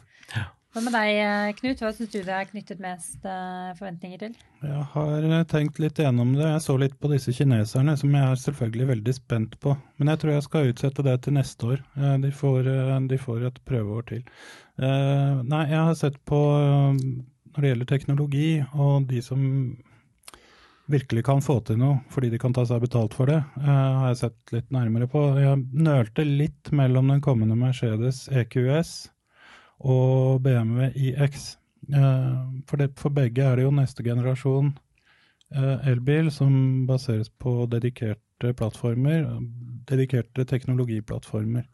Hva 0.68 0.82
med 0.84 0.92
deg, 0.92 1.10
eh, 1.16 1.50
Knut? 1.56 1.80
Hva 1.80 1.94
syns 1.96 2.10
du 2.12 2.18
det 2.20 2.34
er 2.34 2.48
knyttet 2.50 2.80
mest 2.84 3.22
uh, 3.24 3.72
forventninger 3.78 4.20
til? 4.20 4.34
Jeg 4.60 4.82
har 4.92 5.24
eh, 5.24 5.46
tenkt 5.48 5.80
litt 5.80 5.96
gjennom 5.96 6.34
det. 6.36 6.44
Jeg 6.44 6.64
så 6.66 6.76
litt 6.76 6.98
på 7.00 7.08
disse 7.08 7.32
kineserne, 7.32 7.94
som 7.96 8.12
jeg 8.12 8.26
er 8.34 8.42
selvfølgelig 8.42 8.88
veldig 8.90 9.14
spent 9.16 9.56
på. 9.64 9.72
Men 9.96 10.12
jeg 10.12 10.20
tror 10.20 10.34
jeg 10.34 10.44
skal 10.44 10.68
utsette 10.74 11.06
det 11.08 11.16
til 11.24 11.38
neste 11.38 11.72
år. 11.72 11.82
De 12.20 12.34
får, 12.42 12.68
de 13.08 13.20
får 13.24 13.48
et 13.48 13.60
prøveår 13.64 14.06
til. 14.12 14.22
Nei, 14.78 15.64
jeg 15.72 15.80
har 15.88 15.96
sett 15.98 16.20
på 16.28 16.38
når 16.52 17.64
det 17.64 17.72
gjelder 17.72 17.92
teknologi, 17.96 18.48
og 18.76 19.08
de 19.08 19.24
som 19.24 19.42
virkelig 20.92 21.24
kan 21.26 21.40
få 21.44 21.58
til 21.68 21.80
noe 21.80 21.98
fordi 22.12 22.30
de 22.32 22.38
kan 22.40 22.54
ta 22.56 22.62
seg 22.68 22.84
betalt 22.84 23.16
for 23.16 23.28
det, 23.28 23.40
har 23.64 24.12
jeg 24.12 24.20
sett 24.22 24.54
litt 24.54 24.68
nærmere 24.74 25.08
på. 25.10 25.30
Jeg 25.40 25.64
nølte 25.72 26.28
litt 26.28 26.70
mellom 26.76 27.10
den 27.16 27.24
kommende 27.24 27.56
Mercedes 27.58 28.26
EQS 28.28 28.98
og 29.80 30.42
BMW 30.42 30.90
iX. 30.94 31.56
Eh, 31.94 32.38
for, 32.68 32.76
det, 32.76 32.92
for 32.98 33.14
begge 33.14 33.44
er 33.44 33.56
det 33.56 33.66
jo 33.66 33.74
neste 33.74 34.04
generasjon 34.04 34.72
eh, 35.54 35.88
elbil 35.90 36.30
som 36.34 36.86
baseres 36.88 37.30
på 37.30 37.62
dedikerte 37.70 38.52
plattformer, 38.58 39.26
dedikerte 39.88 40.44
teknologiplattformer. 40.44 41.66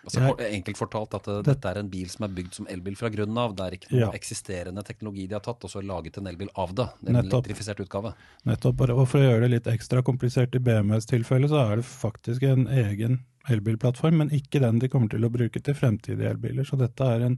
Altså, 0.00 0.20
jeg, 0.22 0.52
enkelt 0.56 0.78
fortalt 0.80 1.14
at 1.18 1.26
det, 1.28 1.38
dette 1.50 1.70
er 1.70 1.80
en 1.82 1.88
bil 1.92 2.08
som 2.08 2.24
er 2.24 2.32
bygd 2.32 2.56
som 2.56 2.68
elbil 2.72 2.96
fra 2.96 3.10
grunnen 3.12 3.40
av. 3.40 3.52
Det 3.56 3.66
er 3.66 3.76
ikke 3.76 3.90
noe 3.92 4.02
ja. 4.06 4.10
eksisterende 4.16 4.84
teknologi 4.86 5.26
de 5.28 5.36
har 5.36 5.44
tatt, 5.44 5.66
og 5.66 5.72
så 5.72 5.82
laget 5.84 6.16
en 6.20 6.30
elbil 6.30 6.52
av 6.60 6.72
det. 6.76 6.86
Det 7.00 7.12
er 7.12 7.18
en 7.18 7.26
elektrifisert 7.26 7.82
utgave. 7.84 8.14
Nettopp. 8.48 8.86
Og 8.88 9.02
for 9.04 9.20
å 9.20 9.26
gjøre 9.26 9.44
det 9.44 9.50
litt 9.56 9.68
ekstra 9.70 10.04
komplisert 10.06 10.56
i 10.56 10.62
BMWs 10.64 11.10
tilfelle, 11.10 11.50
så 11.52 11.60
er 11.66 11.82
det 11.82 11.88
faktisk 11.88 12.46
en 12.48 12.64
egen 12.72 13.20
elbilplattform, 13.50 14.22
men 14.22 14.32
ikke 14.36 14.62
den 14.62 14.80
de 14.80 14.88
kommer 14.92 15.12
til 15.12 15.26
å 15.26 15.32
bruke 15.32 15.60
til 15.64 15.76
fremtidige 15.76 16.32
elbiler. 16.32 16.64
Så 16.68 16.78
dette, 16.80 17.04
en, 17.28 17.36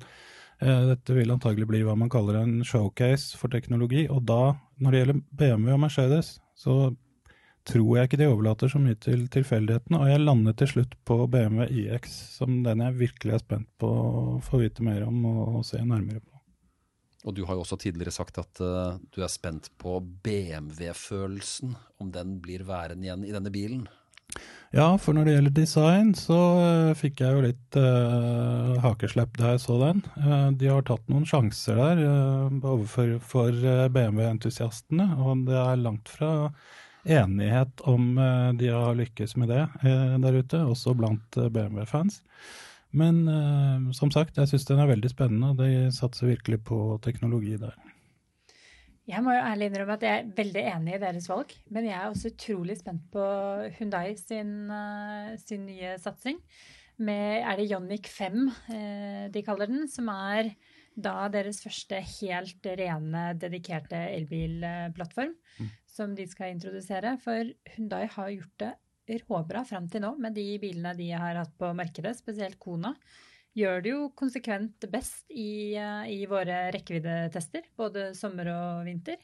eh, 0.60 0.82
dette 0.92 1.18
vil 1.18 1.34
antagelig 1.34 1.66
bli 1.70 1.82
hva 1.86 1.96
man 1.98 2.10
kaller 2.12 2.42
en 2.42 2.60
showcase 2.62 3.38
for 3.38 3.50
teknologi. 3.50 4.06
Og 4.08 4.22
da, 4.26 4.54
når 4.78 4.90
det 4.90 5.02
gjelder 5.02 5.22
BMW 5.32 5.74
og 5.74 5.82
Mercedes, 5.86 6.36
så 6.54 6.94
tror 7.68 7.96
jeg 7.96 8.08
ikke 8.08 8.18
de 8.20 8.28
overlater 8.30 8.70
så 8.72 8.80
mye 8.82 8.98
til 8.98 9.24
tilfeldighetene. 9.32 10.00
Og 10.02 10.10
jeg 10.10 10.24
landet 10.24 10.58
til 10.60 10.72
slutt 10.74 10.98
på 11.08 11.20
BMW 11.30 11.68
iX, 11.84 12.18
som 12.38 12.62
den 12.66 12.82
jeg 12.84 12.98
virkelig 13.06 13.38
er 13.38 13.44
spent 13.44 13.70
på 13.82 13.88
å 13.88 14.38
få 14.44 14.64
vite 14.64 14.84
mer 14.86 15.06
om 15.06 15.24
og, 15.30 15.42
og 15.60 15.66
se 15.68 15.80
nærmere 15.82 16.22
på. 16.22 16.32
Og 17.22 17.34
du 17.36 17.44
har 17.46 17.54
jo 17.54 17.62
også 17.62 17.78
tidligere 17.78 18.14
sagt 18.14 18.38
at 18.42 18.62
uh, 18.62 18.98
du 19.14 19.22
er 19.22 19.30
spent 19.30 19.70
på 19.78 20.00
BMW-følelsen, 20.26 21.76
om 22.02 22.14
den 22.14 22.38
blir 22.42 22.64
værende 22.66 23.06
igjen 23.06 23.26
i 23.28 23.34
denne 23.34 23.52
bilen. 23.54 23.84
Ja, 24.72 24.96
for 24.96 25.14
når 25.14 25.28
det 25.28 25.34
gjelder 25.36 25.54
design, 25.54 26.12
så 26.18 26.40
uh, 26.58 26.98
fikk 26.98 27.22
jeg 27.22 27.36
jo 27.36 27.44
litt 27.44 27.78
uh, 27.78 28.74
hakeslepp 28.82 29.36
da 29.38 29.52
jeg 29.52 29.62
så 29.62 29.78
den. 29.84 30.02
De 30.58 30.72
har 30.72 30.82
tatt 30.88 31.04
noen 31.12 31.28
sjanser 31.28 31.78
der 31.78 32.02
overfor 32.58 33.18
for 33.22 33.54
BMW-entusiastene, 33.94 35.12
og 35.22 35.46
det 35.46 35.60
er 35.62 35.84
langt 35.84 36.10
fra 36.10 36.32
enighet 37.04 37.82
om 37.88 38.14
de 38.58 38.68
har 38.70 38.98
lykkes 38.98 39.36
med 39.40 39.50
det 39.50 39.64
der 40.22 40.36
ute, 40.38 40.60
også 40.62 40.94
blant 40.94 41.38
BMW-fans. 41.54 42.20
Men 42.92 43.24
som 43.96 44.12
sagt, 44.14 44.36
jeg 44.36 44.50
syns 44.50 44.68
den 44.68 44.82
er 44.82 44.90
veldig 44.90 45.10
spennende, 45.10 45.50
og 45.50 45.62
de 45.62 45.88
satser 45.94 46.28
virkelig 46.28 46.60
på 46.68 46.78
teknologi 47.02 47.56
der. 47.58 47.74
Jeg 49.10 49.24
må 49.24 49.32
jo 49.34 49.42
ærlig 49.42 49.66
innrømme 49.66 49.96
at 49.96 50.04
jeg 50.06 50.18
er 50.20 50.28
veldig 50.36 50.62
enig 50.76 50.94
i 50.94 51.00
deres 51.02 51.26
valg. 51.30 51.56
Men 51.74 51.88
jeg 51.88 51.96
er 51.98 52.06
også 52.06 52.30
utrolig 52.30 52.76
spent 52.78 53.08
på 53.10 53.24
Hundai 53.80 54.14
sin, 54.20 54.52
sin 55.42 55.66
nye 55.66 55.96
satsing. 55.98 56.38
Med, 57.02 57.42
er 57.42 57.58
det 57.58 57.70
Jonic 57.70 58.06
5 58.12 58.38
uh, 58.46 59.26
de 59.32 59.42
kaller 59.42 59.70
den? 59.70 59.88
Som 59.90 60.10
er 60.12 60.52
da 60.92 61.26
deres 61.32 61.62
første 61.64 61.98
helt 62.04 62.66
rene, 62.68 63.24
dedikerte 63.40 63.96
elbilplattform. 64.12 65.32
Mm. 65.58 65.70
Som 65.92 66.14
de 66.16 66.24
skal 66.28 66.54
introdusere. 66.54 67.18
For 67.20 67.52
Hundai 67.74 68.06
har 68.14 68.32
gjort 68.32 68.62
det 68.62 68.72
råbra 69.26 69.64
fram 69.68 69.90
til 69.92 70.04
nå 70.04 70.14
med 70.22 70.32
de 70.38 70.46
bilene 70.62 70.94
de 70.96 71.10
har 71.12 71.36
hatt 71.36 71.52
på 71.58 71.68
markedet, 71.76 72.14
spesielt 72.16 72.56
Kona 72.62 72.94
gjør 73.58 73.82
det 73.84 73.92
jo 73.92 74.06
konsekvent 74.16 74.86
best 74.92 75.28
i, 75.28 75.74
eh, 75.76 76.04
i 76.08 76.24
våre 76.30 76.70
rekkeviddetester, 76.72 77.66
både 77.76 78.12
sommer 78.16 78.48
og 78.52 78.86
vinter. 78.88 79.18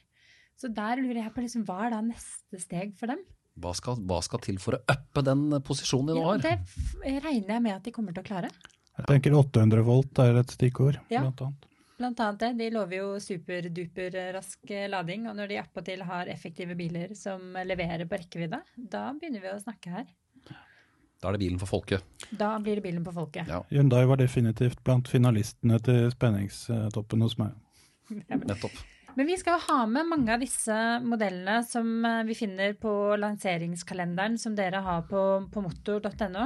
Så 0.59 0.68
der 0.74 1.00
lurer 1.00 1.22
jeg 1.22 1.35
på 1.35 1.44
liksom, 1.44 1.64
hva 1.68 1.87
er 1.87 1.94
da 1.94 2.00
neste 2.04 2.61
steg 2.61 2.94
for 2.98 3.12
dem? 3.12 3.22
Hva 3.59 3.72
skal, 3.74 3.98
hva 4.07 4.18
skal 4.22 4.42
til 4.42 4.59
for 4.62 4.76
å 4.76 4.83
uppe 4.85 5.22
den 5.26 5.48
posisjonen 5.66 6.12
de 6.12 6.18
nå 6.18 6.26
har? 6.26 6.42
Ja, 6.42 6.59
det 6.59 7.22
regner 7.24 7.57
jeg 7.57 7.64
med 7.64 7.74
at 7.74 7.87
de 7.87 7.94
kommer 7.94 8.14
til 8.14 8.22
å 8.22 8.28
klare. 8.28 8.50
Jeg 8.98 9.07
tenker 9.07 9.35
800 9.38 9.87
volt 9.87 10.20
er 10.22 10.40
et 10.40 10.54
stikkord, 10.54 10.98
ja. 11.11 11.22
blant 11.22 11.42
annet. 11.46 11.66
Blant 11.99 12.21
annet 12.23 12.45
det. 12.45 12.53
De 12.61 12.71
lover 12.75 13.01
jo 13.01 13.09
superduper 13.23 14.15
rask 14.37 14.73
lading. 14.93 15.27
Og 15.31 15.37
når 15.39 15.51
de 15.51 15.61
attpåtil 15.63 16.05
har 16.07 16.31
effektive 16.31 16.77
biler 16.79 17.15
som 17.19 17.59
leverer 17.67 18.07
på 18.07 18.21
rekkevidde, 18.21 18.63
da 18.79 19.09
begynner 19.19 19.43
vi 19.43 19.53
å 19.53 19.61
snakke 19.63 19.95
her. 19.97 20.09
Da 21.19 21.29
er 21.29 21.35
det 21.35 21.43
bilen 21.43 21.59
for 21.59 21.71
folket. 21.71 22.05
Da 22.31 22.53
blir 22.63 22.79
det 22.79 22.85
bilen 22.85 23.03
på 23.07 23.15
folket. 23.17 23.49
Ja. 23.51 23.65
Hyundai 23.73 24.05
var 24.07 24.21
definitivt 24.21 24.85
blant 24.87 25.11
finalistene 25.11 25.81
til 25.83 26.07
spenningstoppen 26.15 27.27
hos 27.27 27.35
meg. 27.41 27.57
Nettopp. 28.31 28.79
Men 29.19 29.27
vi 29.27 29.35
skal 29.41 29.59
ha 29.59 29.81
med 29.91 30.07
mange 30.07 30.31
av 30.31 30.43
disse 30.45 30.75
modellene 31.03 31.65
som 31.67 31.89
eh, 32.07 32.21
vi 32.29 32.37
finner 32.39 32.77
på 32.79 32.93
lanseringskalenderen 33.19 34.37
som 34.39 34.55
dere 34.55 34.79
har 34.85 35.09
på, 35.11 35.23
på 35.51 35.63
motor.no. 35.65 36.45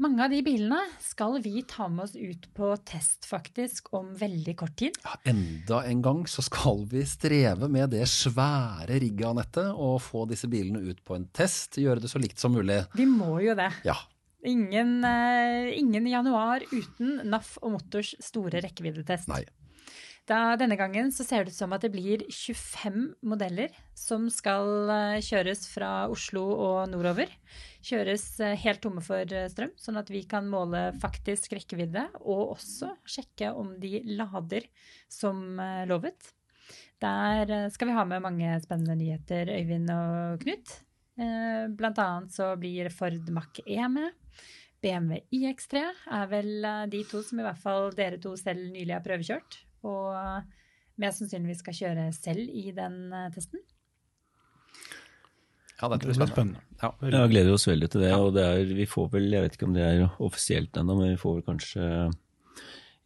Mange 0.00 0.24
av 0.24 0.32
de 0.32 0.38
bilene 0.44 0.78
skal 1.04 1.36
vi 1.44 1.60
ta 1.68 1.84
med 1.92 2.06
oss 2.06 2.14
ut 2.16 2.46
på 2.56 2.70
test 2.88 3.26
faktisk 3.28 3.90
om 3.96 4.14
veldig 4.16 4.54
kort 4.62 4.74
tid. 4.80 4.96
Ja, 5.04 5.18
enda 5.28 5.82
en 5.88 6.00
gang 6.04 6.22
så 6.30 6.44
skal 6.46 6.86
vi 6.88 7.04
streve 7.08 7.68
med 7.68 7.92
det 7.92 8.06
svære 8.08 8.96
rigget, 9.02 9.26
Anette, 9.28 9.66
og 9.76 10.00
få 10.04 10.24
disse 10.30 10.48
bilene 10.52 10.80
ut 10.80 11.02
på 11.04 11.18
en 11.18 11.28
test. 11.36 11.76
Gjøre 11.82 12.04
det 12.04 12.12
så 12.12 12.22
likt 12.22 12.40
som 12.40 12.56
mulig. 12.56 12.80
Vi 12.96 13.06
må 13.08 13.36
jo 13.44 13.56
det. 13.58 13.68
Ja. 13.84 13.98
Ingen, 14.48 15.02
uh, 15.04 15.68
ingen 15.76 16.08
januar 16.08 16.64
uten 16.72 17.20
NAF 17.28 17.58
og 17.60 17.76
Motors 17.76 18.16
store 18.24 18.64
rekkeviddetest. 18.64 19.28
Nei. 19.30 19.44
Da, 20.26 20.54
denne 20.54 20.78
gangen 20.78 21.10
så 21.14 21.26
ser 21.26 21.44
det 21.44 21.52
ut 21.52 21.58
som 21.58 21.72
at 21.74 21.82
det 21.84 21.92
blir 21.94 22.22
25 22.30 23.26
modeller 23.26 23.74
som 23.98 24.28
skal 24.32 24.88
uh, 24.88 25.20
kjøres 25.22 25.66
fra 25.70 25.92
Oslo 26.10 26.46
og 26.54 26.90
nordover. 26.90 27.30
Kjøres 27.82 28.24
uh, 28.42 28.52
helt 28.58 28.82
tomme 28.84 29.02
for 29.04 29.26
uh, 29.34 29.48
strøm, 29.50 29.72
sånn 29.80 29.98
at 30.00 30.12
vi 30.12 30.22
kan 30.28 30.46
måle 30.50 30.90
faktisk 31.02 31.54
rekkevidde. 31.56 32.06
Og 32.22 32.54
også 32.56 32.92
sjekke 33.08 33.52
om 33.58 33.74
de 33.82 34.00
lader 34.14 34.68
som 35.10 35.60
lovet. 35.90 36.32
Der 37.02 37.50
skal 37.74 37.90
vi 37.90 37.94
ha 37.96 38.04
med 38.06 38.22
mange 38.22 38.54
spennende 38.62 38.94
nyheter, 38.96 39.50
Øyvind 39.50 39.90
og 39.90 40.44
Knut. 40.44 40.70
Blant 41.76 41.98
annet 41.98 42.32
så 42.32 42.52
blir 42.56 42.86
Ford 42.94 43.26
Mach-E 43.34 43.88
med. 43.90 44.14
BMW 44.82 45.18
iX3 45.34 45.82
er 46.14 46.30
vel 46.30 46.68
de 46.94 47.02
to 47.10 47.20
som 47.26 47.42
i 47.42 47.44
hvert 47.44 47.60
fall 47.60 47.90
dere 47.98 48.22
to 48.22 48.36
selv 48.38 48.70
nylig 48.70 48.94
har 48.94 49.02
prøvekjørt. 49.04 49.58
Og 49.82 50.14
mest 51.00 51.22
sannsynligvis 51.22 51.62
skal 51.62 51.78
kjøre 51.78 52.08
selv 52.16 52.42
i 52.42 52.70
den 52.76 52.98
eh, 53.14 53.30
testen. 53.34 53.62
Ja, 55.82 55.88
det 55.90 56.04
blir 56.04 56.14
spennende. 56.14 56.60
Ja. 56.82 56.92
jeg 57.02 57.30
gleder 57.32 57.56
oss 57.56 57.66
veldig 57.66 57.88
til 57.90 58.04
det. 58.04 58.12
Og 58.14 58.34
det 58.36 58.44
er, 58.46 58.74
vi 58.78 58.86
får 58.86 59.08
vel, 59.16 59.32
jeg 59.34 59.46
vet 59.46 59.56
ikke 59.58 59.66
om 59.66 59.74
det 59.74 59.86
er 59.86 60.04
offisielt 60.22 60.78
ennå, 60.78 60.98
men 61.00 61.16
vi 61.16 61.18
får 61.20 61.40
vel 61.40 61.48
kanskje 61.48 61.88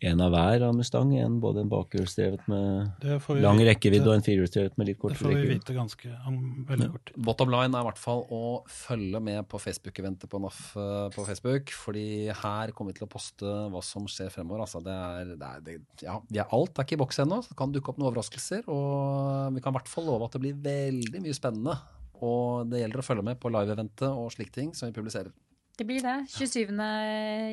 en 0.04 0.20
av 0.20 0.32
hver 0.34 0.64
av 0.66 0.74
Mustang. 0.76 1.14
En, 1.16 1.38
både 1.40 1.62
en 1.62 1.70
bakhjulsdrevet 1.72 2.44
med 2.52 3.06
lang 3.40 3.60
rekkevidde 3.64 4.10
og 4.10 4.18
en 4.18 4.24
firehjulsdrevet 4.26 4.76
med 4.76 4.90
litt 4.90 5.00
kort 5.00 5.14
rekkevidde. 5.14 5.32
Det 5.32 5.46
får 5.46 5.48
vi 5.48 5.54
vite 5.54 5.76
ganske 5.76 6.12
om 6.28 6.36
veldig 6.68 6.88
kort 6.92 7.06
tid. 7.08 7.18
Bottom 7.28 7.52
line 7.54 7.70
er 7.70 7.84
i 7.84 7.88
hvert 7.88 8.02
fall 8.02 8.22
å 8.28 8.42
følge 8.68 9.22
med 9.24 9.48
på 9.48 9.60
Facebook-eventet 9.62 10.28
på 10.32 10.40
NAF 10.42 10.60
eh, 10.76 11.08
på 11.16 11.26
Facebook. 11.30 11.72
fordi 11.72 12.06
her 12.28 12.74
kommer 12.76 12.92
vi 12.92 13.00
til 13.00 13.08
å 13.08 13.12
poste 13.16 13.56
hva 13.72 13.84
som 13.84 14.08
skjer 14.10 14.28
fremover. 14.34 14.66
Altså, 14.66 14.84
det 14.84 14.96
er, 15.08 15.32
det 15.32 15.50
er, 15.50 15.64
det, 15.64 15.78
ja, 16.04 16.20
alt 16.44 16.76
er 16.76 16.88
ikke 16.88 16.98
i 16.98 17.02
boks 17.06 17.24
ennå. 17.24 17.40
Det 17.48 17.56
kan 17.56 17.72
dukke 17.72 17.94
opp 17.94 18.00
noen 18.02 18.12
overraskelser. 18.12 18.68
Og 18.68 19.56
vi 19.56 19.64
kan 19.64 19.72
i 19.72 19.80
hvert 19.80 19.92
fall 19.92 20.10
love 20.10 20.28
at 20.28 20.36
det 20.36 20.44
blir 20.44 20.60
veldig 20.60 21.24
mye 21.24 21.40
spennende. 21.40 21.80
Og 22.24 22.70
det 22.70 22.82
gjelder 22.82 23.02
å 23.02 23.06
følge 23.06 23.26
med 23.26 23.40
på 23.42 23.52
live-eventet 23.52 24.08
og 24.08 24.30
slike 24.34 24.54
ting 24.54 24.72
som 24.76 24.88
vi 24.88 24.96
publiserer. 24.96 25.34
Det 25.76 25.84
blir 25.84 26.00
det. 26.00 26.18
27. 26.32 26.72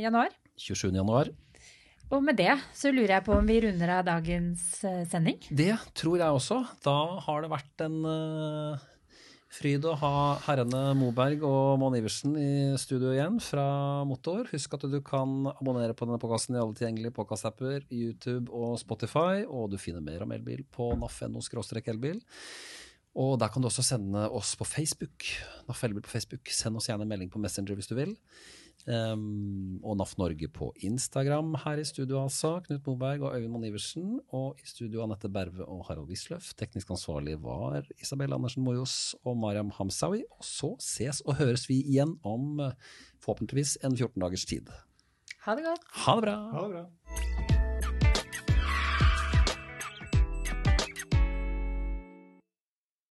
januar. 0.03 0.31
27. 0.55 0.91
januar. 0.95 1.33
Og 2.13 2.21
med 2.23 2.37
det 2.37 2.53
så 2.77 2.91
lurer 2.93 3.17
jeg 3.17 3.25
på 3.25 3.35
om 3.35 3.47
vi 3.47 3.59
runder 3.63 3.97
av 3.97 4.07
dagens 4.07 4.63
uh, 4.85 5.03
sending? 5.09 5.39
Det 5.49 5.73
tror 5.97 6.19
jeg 6.21 6.39
også. 6.39 6.59
Da 6.85 6.97
har 7.25 7.43
det 7.43 7.51
vært 7.51 7.83
en 7.85 7.95
uh, 8.05 8.83
fryd 9.53 9.85
å 9.89 9.95
ha 10.01 10.13
herrene 10.45 10.81
Moberg 10.97 11.43
og 11.47 11.79
Mon 11.81 11.95
Iversen 11.97 12.35
i 12.37 12.51
studio 12.81 13.13
igjen 13.13 13.39
fra 13.43 13.65
Motor. 14.07 14.47
Husk 14.53 14.77
at 14.77 14.85
du 14.89 14.99
kan 15.05 15.49
abonnere 15.55 15.97
på 15.97 16.07
denne 16.07 16.21
podkasten 16.21 16.57
i 16.57 16.61
alle 16.61 16.77
tilgjengelige 16.77 17.15
podkastapper, 17.17 17.83
YouTube 17.89 18.53
og 18.53 18.77
Spotify. 18.81 19.43
Og 19.47 19.73
du 19.73 19.79
finner 19.81 20.05
mer 20.05 20.25
om 20.25 20.33
elbil 20.35 20.65
på 20.73 20.93
naf.no 20.99 21.41
elbil. 21.41 22.21
Og 23.13 23.37
der 23.37 23.51
kan 23.53 23.61
du 23.61 23.69
også 23.69 23.85
sende 23.85 24.25
oss 24.33 24.55
på 24.57 24.65
Facebook. 24.65 25.25
NAF 25.67 25.83
Elbil 25.85 26.01
på 26.05 26.09
Facebook. 26.09 26.49
Send 26.49 26.79
oss 26.79 26.89
gjerne 26.89 27.05
en 27.05 27.11
melding 27.11 27.29
på 27.33 27.41
Messenger 27.41 27.77
hvis 27.77 27.91
du 27.91 27.95
vil. 27.99 28.15
Um, 28.89 29.77
og 29.85 29.95
NAF 29.99 30.15
Norge 30.17 30.49
på 30.51 30.71
Instagram 30.83 31.53
her 31.61 31.79
i 31.79 31.85
studio, 31.87 32.23
altså. 32.23 32.55
Knut 32.65 32.89
Moberg 32.89 33.27
og 33.27 33.37
Øyvind 33.37 33.53
Mann-Iversen. 33.53 34.17
Og 34.33 34.57
i 34.57 34.67
studio 34.67 35.05
Anette 35.05 35.29
Berve 35.29 35.67
og 35.69 35.85
Harald 35.87 36.09
Wisløff. 36.09 36.55
Teknisk 36.57 36.89
ansvarlig 36.89 37.37
var 37.43 37.85
Isabel 38.01 38.33
Andersen 38.33 38.65
Mojos 38.65 39.15
og 39.23 39.37
Mariam 39.37 39.69
Hamsawi. 39.77 40.25
Og 40.33 40.49
så 40.49 40.73
ses 40.81 41.21
og 41.21 41.37
høres 41.37 41.69
vi 41.69 41.83
igjen 41.85 42.17
om 42.25 42.57
forhåpentligvis 43.21 43.77
en 43.85 43.93
14 43.93 44.17
dagers 44.25 44.49
tid. 44.49 44.73
Ha 45.45 45.55
det 45.59 45.69
godt. 45.69 45.89
Ha 46.05 46.15
det 46.17 46.23
bra. 46.25 46.37
Ha 46.57 46.67
det 46.67 46.71
bra. 46.79 47.52